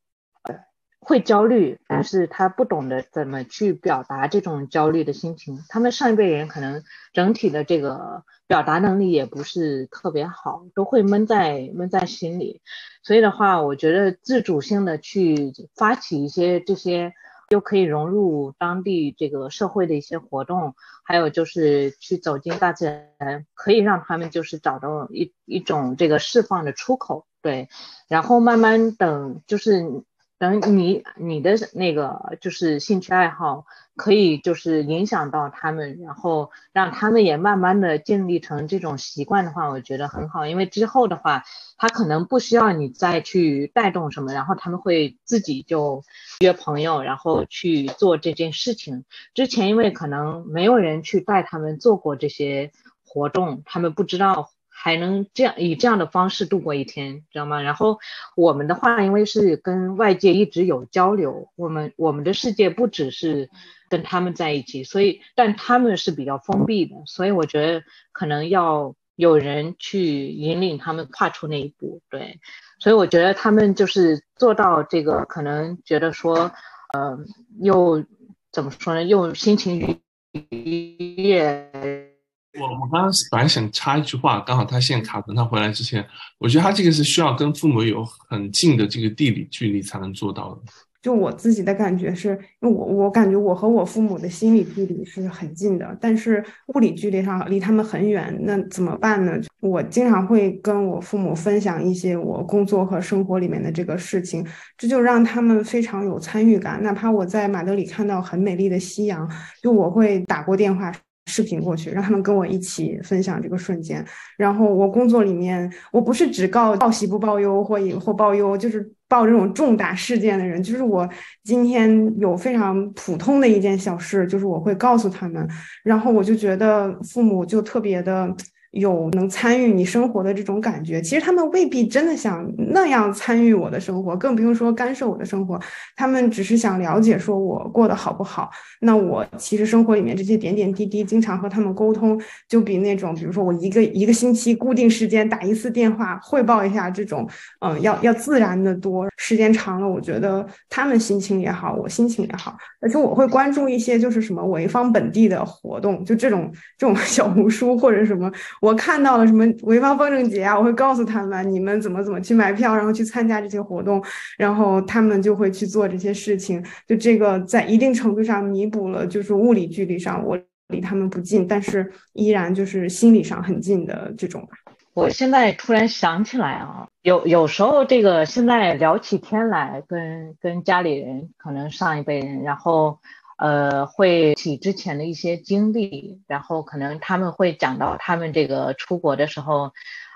[1.04, 5.60] 会焦虑，但是他不懂得怎么去表达这种焦虑的心情。
[5.68, 12.62] 他们上一辈人可能整体的这个表达能力也不是特别好，都会闷在闷在心里。
[13.02, 17.14] 所以的话，我觉得自主性的去发起一些这些
[17.50, 22.86] 又可以融入当地这个社会的一些活动，还有就是去走进大自
[23.18, 27.26] 然，可以让他们就是找到一一种这个释放的出口。
[27.42, 27.70] 对，
[28.08, 30.04] 然后慢慢等就是。
[30.42, 40.48] 等你你的那个就是兴趣爱好可以就是影响到他们，然后让他们也慢慢的建立成这种习惯的话，我觉得很好。
[40.48, 41.44] 因为之后的话，
[41.78, 46.04] 他可能不需要你再去带动什么，然后他们会自己就
[46.40, 49.06] 约朋友，然后去做这件事情。
[49.36, 52.72] 之前因为可能没有人去带他们做过这些
[53.06, 54.50] 活动，他们不知道。
[54.84, 57.62] 还能这样以这样的方式度过一天，知道吗？
[57.62, 58.00] 然后
[58.36, 63.52] 我们的话，因为是跟外界一直有交流，我们我们的世界不只是
[63.90, 72.02] 跟他们在一起，所以但他们是比较封闭的，所以我觉得可能要有人去引领他们跨出那一步。
[72.10, 72.40] 对，
[72.80, 76.52] 所以我觉得他们就是做到这个，可能觉得说，
[76.92, 77.20] 呃，
[77.60, 78.04] 又
[78.52, 79.04] 怎么说呢？
[79.04, 80.00] 又心情
[80.34, 82.11] 愉悦。
[82.60, 86.06] 我我刚刚本来想插一句话，刚好他现在卡，等他回来之前，
[86.38, 90.62] 我觉得他这个是需要跟父母有很近的这个地理距离才能做到的。
[91.02, 96.44] 就我自己的感觉是，我我感觉我和我父母的心理距离是很近的，但是
[96.76, 99.34] 物理距离上离他们很远，那怎么办呢？
[99.62, 104.46] 我经常会跟我父母分享一些我工作和生活里面的这个事情，
[104.78, 106.84] 这就让他们非常有参与感。
[106.84, 109.28] 哪怕我在马德里看到很美丽的夕阳，
[109.64, 110.94] 就我会打过电话。
[111.28, 114.06] 视频过去，让他们跟我一起分享这个瞬间。
[114.38, 120.62] 然后我工作里面，我不是只告报喜不报忧或或报忧，就是报这种重大事件的人。
[120.62, 121.08] 就是我
[121.44, 125.48] 今天有非常普通的一件小事，就是我会告诉他们。
[125.84, 128.36] 然后我就觉得父母就特别的。
[128.72, 135.60] 有能参与你生活的这种感觉，其实他们未必真的想那样参与我的生活，更不用说干涉我的生活。
[135.96, 138.50] 他们只是想了解说我过得好不好。
[138.80, 147.28] 那我其实生活里面这些点点滴滴，经常和他们沟通，就比那种比如说我一个一个星期固定时间打一次电话汇报一下这种，
[147.60, 149.08] 嗯，要要自然的多。
[149.18, 152.58] 时间长了，我觉得他们心情也好，我心情也好。
[152.80, 158.32] 而且我会关注一些就是什么潍坊本地的活动，就这种这种 小红书或者什么。
[158.62, 164.02] 我看到了什么潍坊风筝节啊，我会告诉他们你们怎么怎么去买票，然后去参加这些活动，
[164.38, 166.64] 然后他们就会去做这些事情。
[166.88, 174.48] 就这个在一定程度上弥补了，就是物理距离上我离他们不近，但是依然就是心理上很近的这种。
[174.94, 183.00] 我现在突然想起来啊，有有时候这个现在聊起天来，跟跟家里人，可能上一辈人，然后。
[183.42, 189.72] 呃，会起之前的一些经历，然后可能他们会讲到他们这个出国的时候，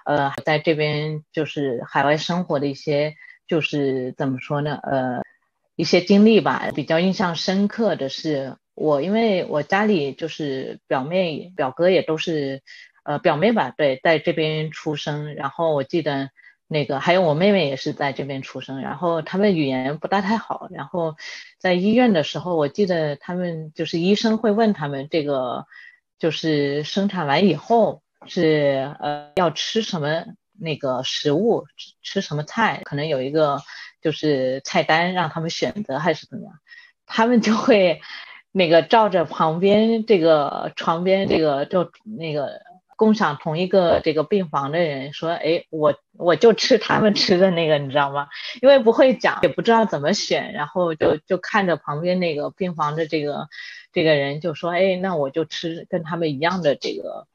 [0.06, 3.16] 呃，在这边就是海外生活的一些，
[3.48, 4.78] 就是怎么说呢？
[4.84, 5.24] 呃，
[5.76, 6.70] 一些经历吧。
[6.76, 12.62] 比较印象深刻的是，我因为我家里就是表妹、表哥也都是，
[13.04, 15.34] 呃，表妹吧，对，在这边出生。
[15.34, 16.30] 然后我记得。
[16.68, 21.16] 那个还有我妹妹也是在这边出生，然后他们语言不大太好，然后
[21.60, 25.68] 在医院的时候，我记得他们就是医生会问他们这个，
[26.18, 30.26] 就是生产完以后是呃要吃什么
[30.60, 31.68] 那个食物，
[32.02, 33.62] 吃什么菜，可能有一个
[34.02, 36.54] 就是菜单让他们选择还是怎么样，
[37.06, 38.02] 他们就会
[38.52, 42.62] 那个照着旁边这个床边这个就那个。
[42.96, 48.28] 共享同一个这个病房的人说：“哎，我我就吃他们吃的那个，你知道吗？
[48.62, 53.48] 因为不会讲，也不知道怎么选，然后就就看着旁边那个病房的这个
[53.92, 57.28] 这个人就说：哎，那我就吃跟他们一样的这个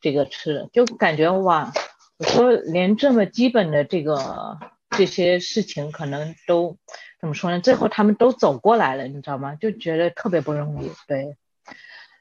[0.00, 1.72] 这个吃，就感觉哇，
[2.18, 4.58] 我说连这么基本的这个
[4.90, 6.76] 这些事情可能都
[7.20, 7.58] 怎么说呢？
[7.58, 9.56] 最后他们都走过来了，你知道吗？
[9.56, 11.36] 就觉得特别不容易，对。”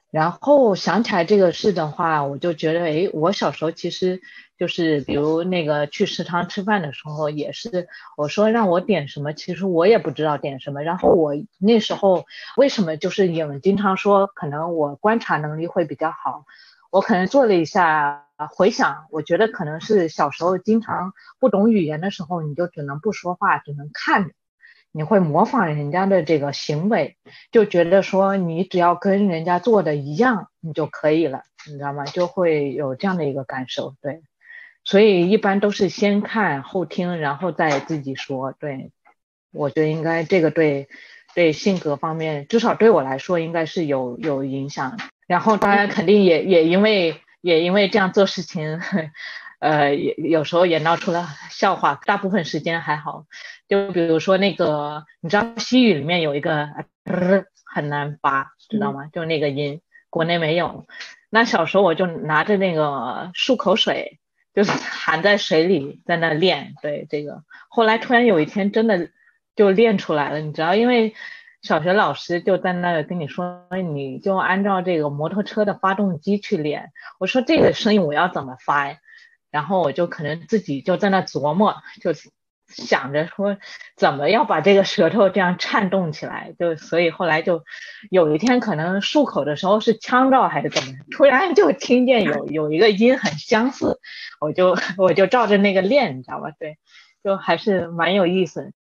[0.09, 4.21] 然后想起来这个事的话，我就觉得，哎，我小时候其实
[4.57, 10.81] 就是，比如那个去食堂吃饭的时候，也是我说让我点什么，其实我也不知道点什么。
[10.81, 16.45] 然后我那时候为什么就是影经常说，可能我观察能力会比较好，
[16.89, 24.31] 我可能做了一下回想，我觉得可能是小时候经常不懂语言的时候，你就只能不说话，只能看着。
[24.97, 27.17] 你会模仿人家的这个行为，
[27.51, 32.03] 就觉得说你只要跟人家做的一样，你就可以了，你知道吗？
[32.05, 34.23] 就会有这样的一个感受，对。
[34.83, 38.53] 所以一般都是先看后听，然后再自己说。
[38.53, 38.89] 对，
[39.53, 40.87] 我觉得应该这个对，
[41.35, 44.97] 对性格方面，至少对我来说应该是有有影响。
[45.27, 48.81] 然后当然肯定也也因为也因为这样做事情。
[49.59, 53.25] 呃，也有时候也闹出了笑话，大部分时间还好。
[53.67, 56.69] 就比如说那个，你知道西语里面有一个
[57.65, 59.07] 很难发，知道吗？
[59.11, 60.85] 就那个音，国内没有。
[61.29, 64.19] 那小时候我就拿着那个漱口水，
[64.53, 66.75] 就是含在水里在那练。
[66.81, 69.09] 对这个，后来突然有一天真的
[69.55, 71.13] 就练出来了，你知道，因为
[71.61, 76.91] 小学老师就在那跟你说，你就按照这个摩托车的发动机去练。
[77.19, 78.97] 我说这个声音我要怎么发呀？
[79.57, 82.11] 然后我就可能自己就在那琢磨，就
[82.67, 83.57] 想着说
[83.95, 87.63] 怎么要把这个舌头这样颤动起来，就所以后来就
[88.11, 93.99] 有一天可能漱口的时候是呛到还是怎么，突然就听见有有一个音很相似，
[94.39, 96.51] 我就我就照着那个练，你知道吧？
[96.59, 96.77] 对，
[97.23, 98.71] 就还是蛮有意思。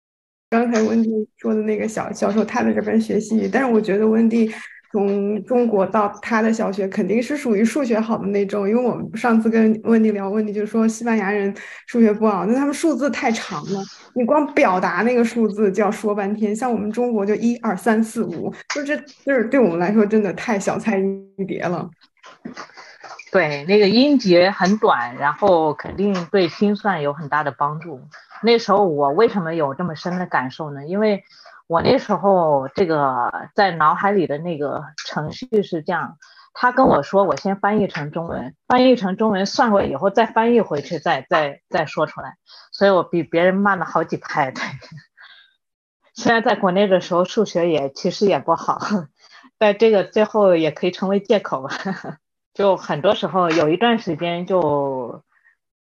[0.51, 4.53] 刚才温蒂说的那个小小时候他在这边学习，但是我觉得温蒂
[4.92, 11.54] 从中国到他的小学肯定是属于数学好的那种，因为我们上次跟温迪聊问题，就说西班牙人
[11.86, 13.82] 数学不好，那他们数字太长了，
[14.14, 16.54] 你光表达那个数字就要说半天。
[16.54, 20.98] 像我们中国就一二三四五，就这就是对我们来说真的太小菜
[21.36, 21.90] 一碟了。
[23.32, 28.00] 对，那个音节很短，然后肯定对心算有很大的帮助。
[28.42, 30.86] 那时候我为什么有这么深的感受呢？
[30.86, 31.22] 因为。
[31.66, 36.16] 我那时候这个在脑海里的那个程序是这样，
[36.52, 42.36] 他跟我说，我先翻译成中文，翻译成中文算过以后再翻译回去，再再再说出来，
[42.70, 44.51] 所以我比别人慢了好几拍。
[44.52, 44.62] 对，
[46.14, 48.78] 虽然在国内的时候数学也其实也不好，
[49.59, 51.70] 但这个最后也可以成为借口吧。
[52.55, 55.22] 就很多时候有一段时间就。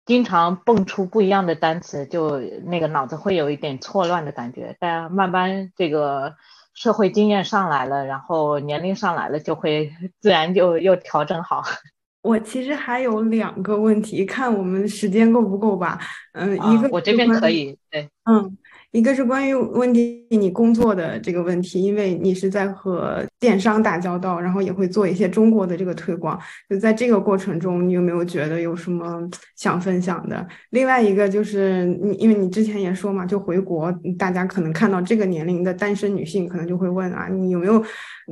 [0.05, 4.75] 经常蹦出不一样的单词，就那个脑子会有一点错乱的感觉。
[4.79, 6.35] 但慢慢这个
[6.73, 11.63] 社会经验上来了，然后年龄上来了，就会自然就又调整好。
[12.21, 15.99] 我其实还有两个问题，看我们时间够不够吧。
[16.33, 18.57] 嗯，一个我这边可以，对，嗯。
[18.93, 26.39] 一个是关于问题你工作的这个问题，因为你是在和电商打交道，然后也会做一些中国的这个推广。
[26.69, 30.47] 就在这个过程中，你有没有觉得有什么想分享的？
[30.69, 37.83] 另外一个就是你，因为你之前也说嘛，就回国，大家可能看到这个年龄的单身女性，可能就会问啊，你有没有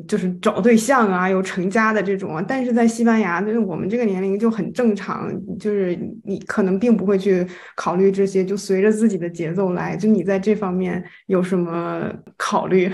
[0.06, 2.44] 就是找对象啊，有成家的这种？
[2.46, 9.96] 但是在西班牙，就是我们这个年龄就很正常，就是你可能并不会去考虑这些，就随着自己的节奏来。
[9.96, 10.42] 就你在。
[10.42, 12.92] 这方面有什么考虑？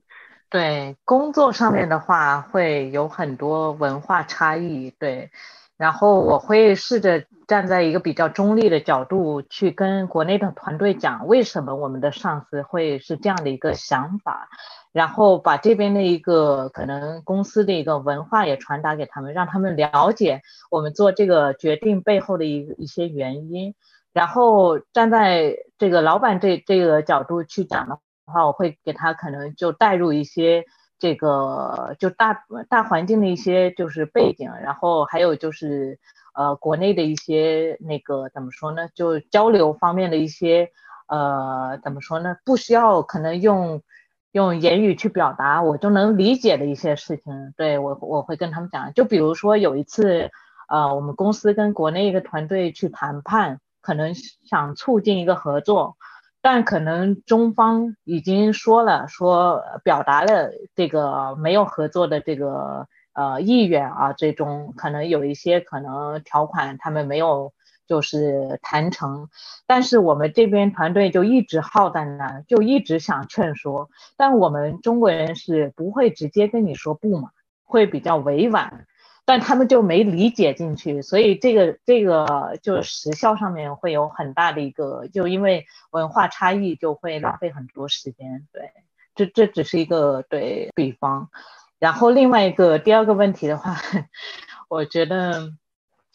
[0.50, 4.92] 对工作上面的话，会有很多文化差异。
[4.98, 5.30] 对，
[5.78, 14.50] 然后我会试着站在一个比较中立的角度去跟国内的团队讲，为什么我们的上司会是这样的一个想法，
[14.92, 23.74] 然后把这边的一个可能公司的一个文化也传达给他们，让他们了解我们做这个决定背后的一一些原因。
[24.12, 30.64] 然后站在这个老板这这个角度去讲的话，我会给他可能就带入一些
[30.98, 36.00] 这个就大大环境的一些就是背景，然后还有就是
[36.34, 40.70] 呃国内的一些那个怎么说呢，就交流方面的一些
[41.06, 43.80] 呃怎么说呢，不需要可能用
[44.32, 50.30] 用言语去表达，我就能理解的一些事情，对我我会跟他们讲，就比如说有一次
[50.68, 53.60] 呃我们公司跟国内一个团队去谈判。
[53.82, 55.96] 可能想促进一个合作，
[56.42, 67.54] 但可能中方已经说了，说表达了这个没有合作的这个呃意愿啊，最终可能有一些可能条款他们没有
[67.90, 69.28] 就是谈成，
[69.66, 77.30] 但是我们这边团队就一直耗在那，就一直想劝说，但我们中国人是不会直接跟你说不嘛，
[77.64, 78.86] 会比较委婉。
[79.24, 88.48] 但他们就没理解进去，所以这个这个就时效上面会有很大的一个，就因为文化差异就会浪费很多时间。
[88.52, 88.70] 对，
[89.14, 91.28] 这这只是一个对比方。
[91.78, 93.76] 然后另外一个第二个问题的话，
[94.68, 95.52] 我觉得，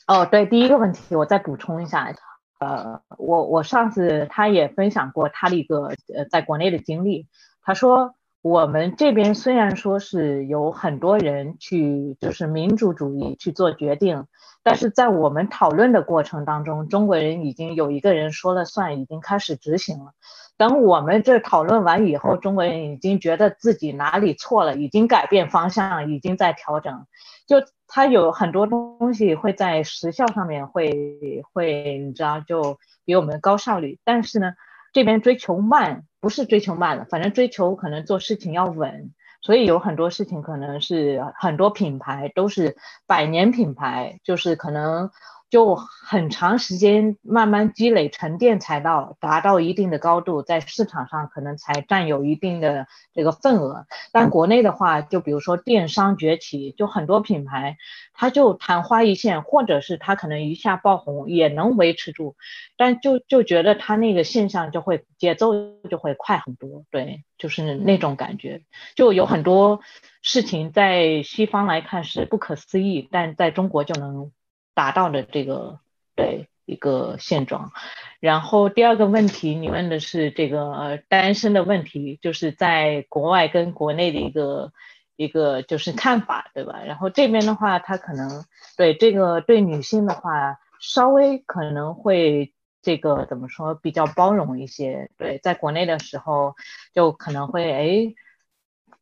[0.08, 2.14] 哦，对，第一个问题我再补充一下，
[2.60, 7.28] 呃，我我上次他也分享过他的一个呃在国内的经历，
[7.64, 8.16] 他说。
[8.46, 14.28] 我们这边虽然说是有很多人去，就是民主主义去做决定，
[14.62, 20.12] 但是在我们讨论的过程当中，中国人已经有一个人说了算，已经开始执行了。
[20.58, 27.08] 等我们这讨论完以后，中国人已经觉得自己哪里错了，已经改变方向，已经在调整。
[27.48, 27.58] 就
[27.88, 34.54] 他有很多东西会在时效上面会会，你知道，就比我们高效率，但是呢。
[34.94, 39.12] 这边追求慢，不是追求慢了，反正追求可能做事情要稳，
[39.42, 45.12] 所以有很多事情可能是很多品牌都是百年品牌，就是可能。
[45.50, 53.86] 就很长时间慢慢积累沉淀才到达到一定的高度，在市场上可能才占有一定的这个份额。
[54.12, 57.78] 但国内的话，就比如说电商崛起，就很多品牌，
[58.14, 62.36] 它就昙花一现，或者是它可能一下爆红也能维持住，
[62.76, 65.54] 但就就觉得它那个现象就会节奏
[65.90, 66.84] 就会快很多。
[66.90, 68.64] 对，就是那种感觉，
[68.96, 69.80] 就有很多
[70.22, 74.32] 事情在西方来看是不可思议，但在中国就能。
[74.76, 75.80] 达到的这个
[76.16, 77.72] 对一个现状，
[78.20, 84.72] 然后第二个问题，你问的是这个单身的问题，就是在国外跟国内的一个
[85.16, 86.82] 一个就是看法，对吧？
[86.86, 88.46] 然后这边的话，他可能
[88.78, 95.10] 对这个对女性的话，稍微可能会这个怎么说比较包容一些。
[95.18, 96.56] 对，在国内的时候，
[96.94, 98.16] 就可能会哎。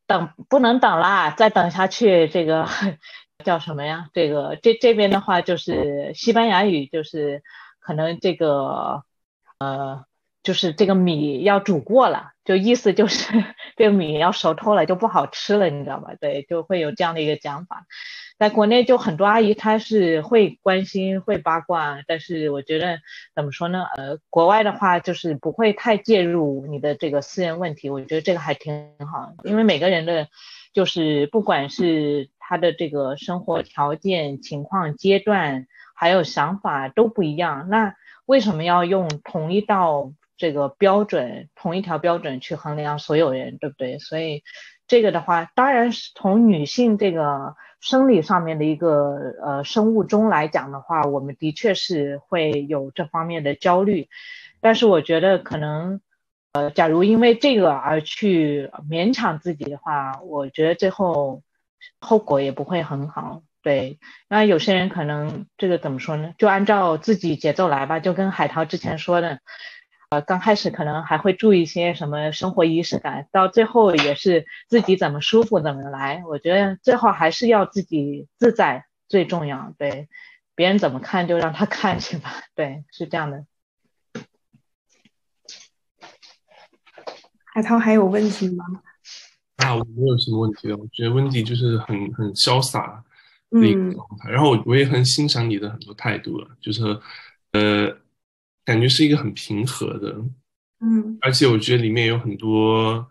[0.05, 2.67] 等不能等啦，再等下去这个
[3.43, 4.09] 叫什么呀？
[4.13, 7.43] 这个这这边的话就是西班牙语，就是
[7.79, 9.03] 可能这个
[9.59, 10.05] 呃，
[10.41, 13.31] 就是这个米要煮过了，就意思就是
[13.77, 16.15] 这个米要熟透了，就不好吃了，你知道吧？
[16.19, 17.85] 对，就会有这样的一个讲法。
[18.39, 22.99] 在国内就很多阿姨她是会关心会八卦，但是我觉得
[23.35, 23.85] 怎么说呢？
[23.95, 30.27] 呃，国外的话就是不会太介入你的这个私人问题，我觉得这个还挺好，因为每个人的，
[30.73, 37.95] 就是不管是他的这个生活条件、情况、阶段，还有想法都不一样，那
[38.25, 43.99] 为什么要用同一道这个标准、同一条标准去衡量所有人，对不对？
[43.99, 44.43] 所以
[44.87, 47.55] 这个的话，当然是从女性这个。
[47.83, 54.07] 生理上面的一个呃生物钟来讲的话，我们的确是会有这方面的焦虑，
[54.61, 55.99] 但是我觉得可能
[56.53, 61.41] 呃，假如因为这个而去勉强自己的话，我觉得最后
[61.99, 63.43] 后果也不会很好。
[63.61, 66.33] 对，那有些人可能这个怎么说呢？
[66.37, 69.39] 就按照自己节奏来吧，就跟海涛之前说的。
[70.09, 76.23] 呃，刚开始可能还会注意一些什么生活仪式感，到最后也是自己怎么舒服怎么来。
[76.27, 79.73] 我觉得最后还是要自己自在最重要。
[79.79, 80.09] 对，
[80.53, 82.43] 别人怎么看就让他看去吧。
[82.53, 83.45] 对，是这样的。
[87.45, 88.65] 海涛还有问题吗？
[89.63, 90.77] 啊，我没有什么问题了。
[90.77, 93.03] 我觉得温迪就是很很潇洒
[93.49, 96.81] 的一个状态，然后我我也很欣赏你的很多态度了，就是
[97.51, 97.97] 呃。
[98.65, 100.15] 感觉是一个很平和的，
[100.79, 103.05] 嗯，而且我觉得里面有很多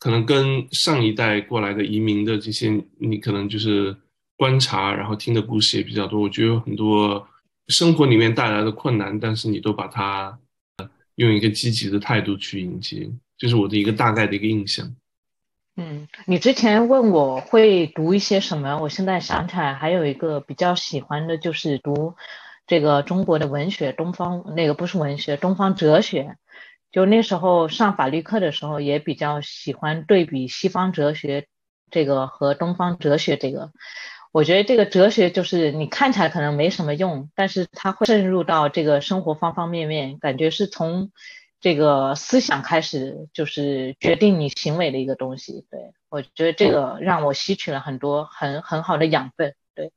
[0.00, 3.96] 可能跟上一代过来的移民的这些，你可能就是
[4.36, 6.20] 观察，然后听的故事也比较多。
[6.20, 7.24] 我觉得有很多
[7.68, 10.36] 生活里面带来的困难，但是你都把它
[11.14, 14.92] 用一个积极的态度去迎接，这是我的一个大概的一个印象。
[15.80, 22.16] 嗯，你之前问我会读一些什么，我现在想起来还有一个比较喜欢的就是读。
[22.66, 26.36] 这个中国的文学，东方那个不是文学，东方哲学。
[26.90, 31.46] 就那时候上法律课的时候，也比较喜欢对比西方哲学
[31.92, 33.70] 这个和东方哲学这个。
[34.32, 41.12] 我觉得这个哲学就是你看起来可能没什么用，但是它会渗入到这个生活方方面面，感觉是从
[41.60, 45.66] 这个思想开始，就是决定你行为的一个东西。
[45.70, 49.54] 对我觉得这个让我吸取了很多很很好的养分。
[49.74, 49.92] 对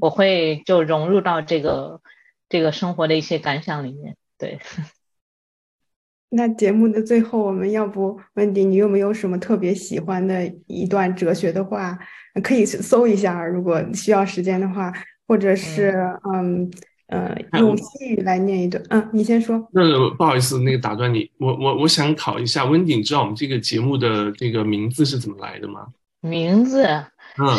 [0.00, 2.00] 我会就融入到这个
[2.48, 4.16] 这个生活的一些感想里面。
[4.38, 4.58] 对，
[6.30, 11.98] 那节目的最后，我们要不温迪，你有没有什么特别喜欢的一段哲学的话，
[12.42, 14.92] 可以搜一下，如果需要时间的话，
[15.26, 15.94] 或者是
[16.32, 16.70] 嗯
[17.12, 18.82] 呃用西语来念一段。
[18.88, 19.68] 嗯，你先说。
[19.72, 25.86] 那不好意思，那个打断你，我我我想考一下温迪，你知道我们这个节目的这个名字是怎么来的吗？
[26.20, 27.04] 名字。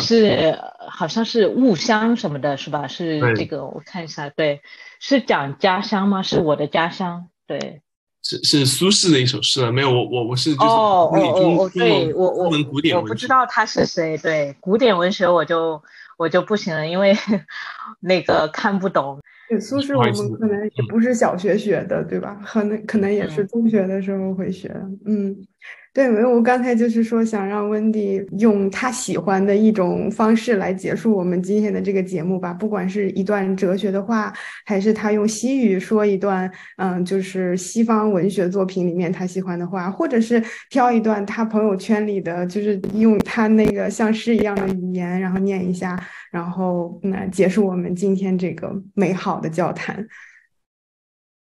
[0.00, 0.56] 是，
[0.88, 2.86] 好像是故乡什么的，是吧？
[2.86, 4.60] 是这个，我看一下，对，
[5.00, 6.22] 是讲家乡吗？
[6.22, 7.82] 是我的家乡，对，
[8.22, 11.18] 是是苏轼的一首诗了，没有，我我我是就是哦哦
[11.58, 15.82] 哦，对我我古典我不知道他是谁，对，古典文学我就
[16.16, 17.12] 我就不行了，因为
[17.98, 19.20] 那个看不懂。
[19.48, 22.40] 对，苏轼我们可能也不是小学学的，对吧？
[22.46, 24.68] 可能可能也是中学的时候会学，
[25.04, 25.46] 嗯。
[25.94, 34.32] 对，没有，我刚才就是说想让温迪用他喜欢的一种方式来结束我们今天的这个节目吧，不管是一段哲学的话，
[34.66, 45.96] 还是他用西语说一段，嗯，就是西方文学作品里面他喜欢的话，或者是挑一段他朋友圈里的，就是用他那个像诗一样的语言，然后念一下，
[46.32, 50.04] 然后那结束我们今天这个美好的交谈。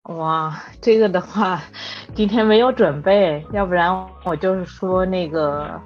[0.05, 1.63] 哇，这个的话，
[2.15, 5.81] 今天没有准备，要不然我就是说那个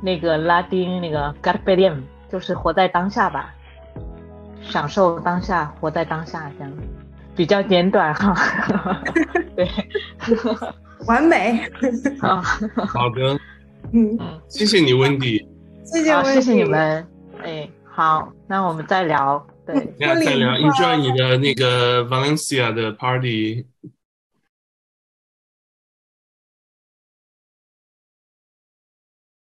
[0.00, 1.98] 那个拉丁那个 g a r b e d i m
[2.30, 3.52] 就是活在当下吧，
[4.62, 6.72] 享受当下，活在当下，这样
[7.34, 8.32] 比较简短哈。
[9.56, 9.68] 对，
[11.06, 11.68] 完美。
[12.20, 12.40] 好，
[12.86, 13.36] 好的，
[13.92, 14.16] 嗯，
[14.48, 15.44] 谢谢你，温迪。
[15.84, 17.04] 谢谢，谢谢你们。
[17.42, 19.44] 哎，好，那我们再聊。
[19.66, 23.66] 对，再聊，enjoy 你的那个 Valencia 的 party。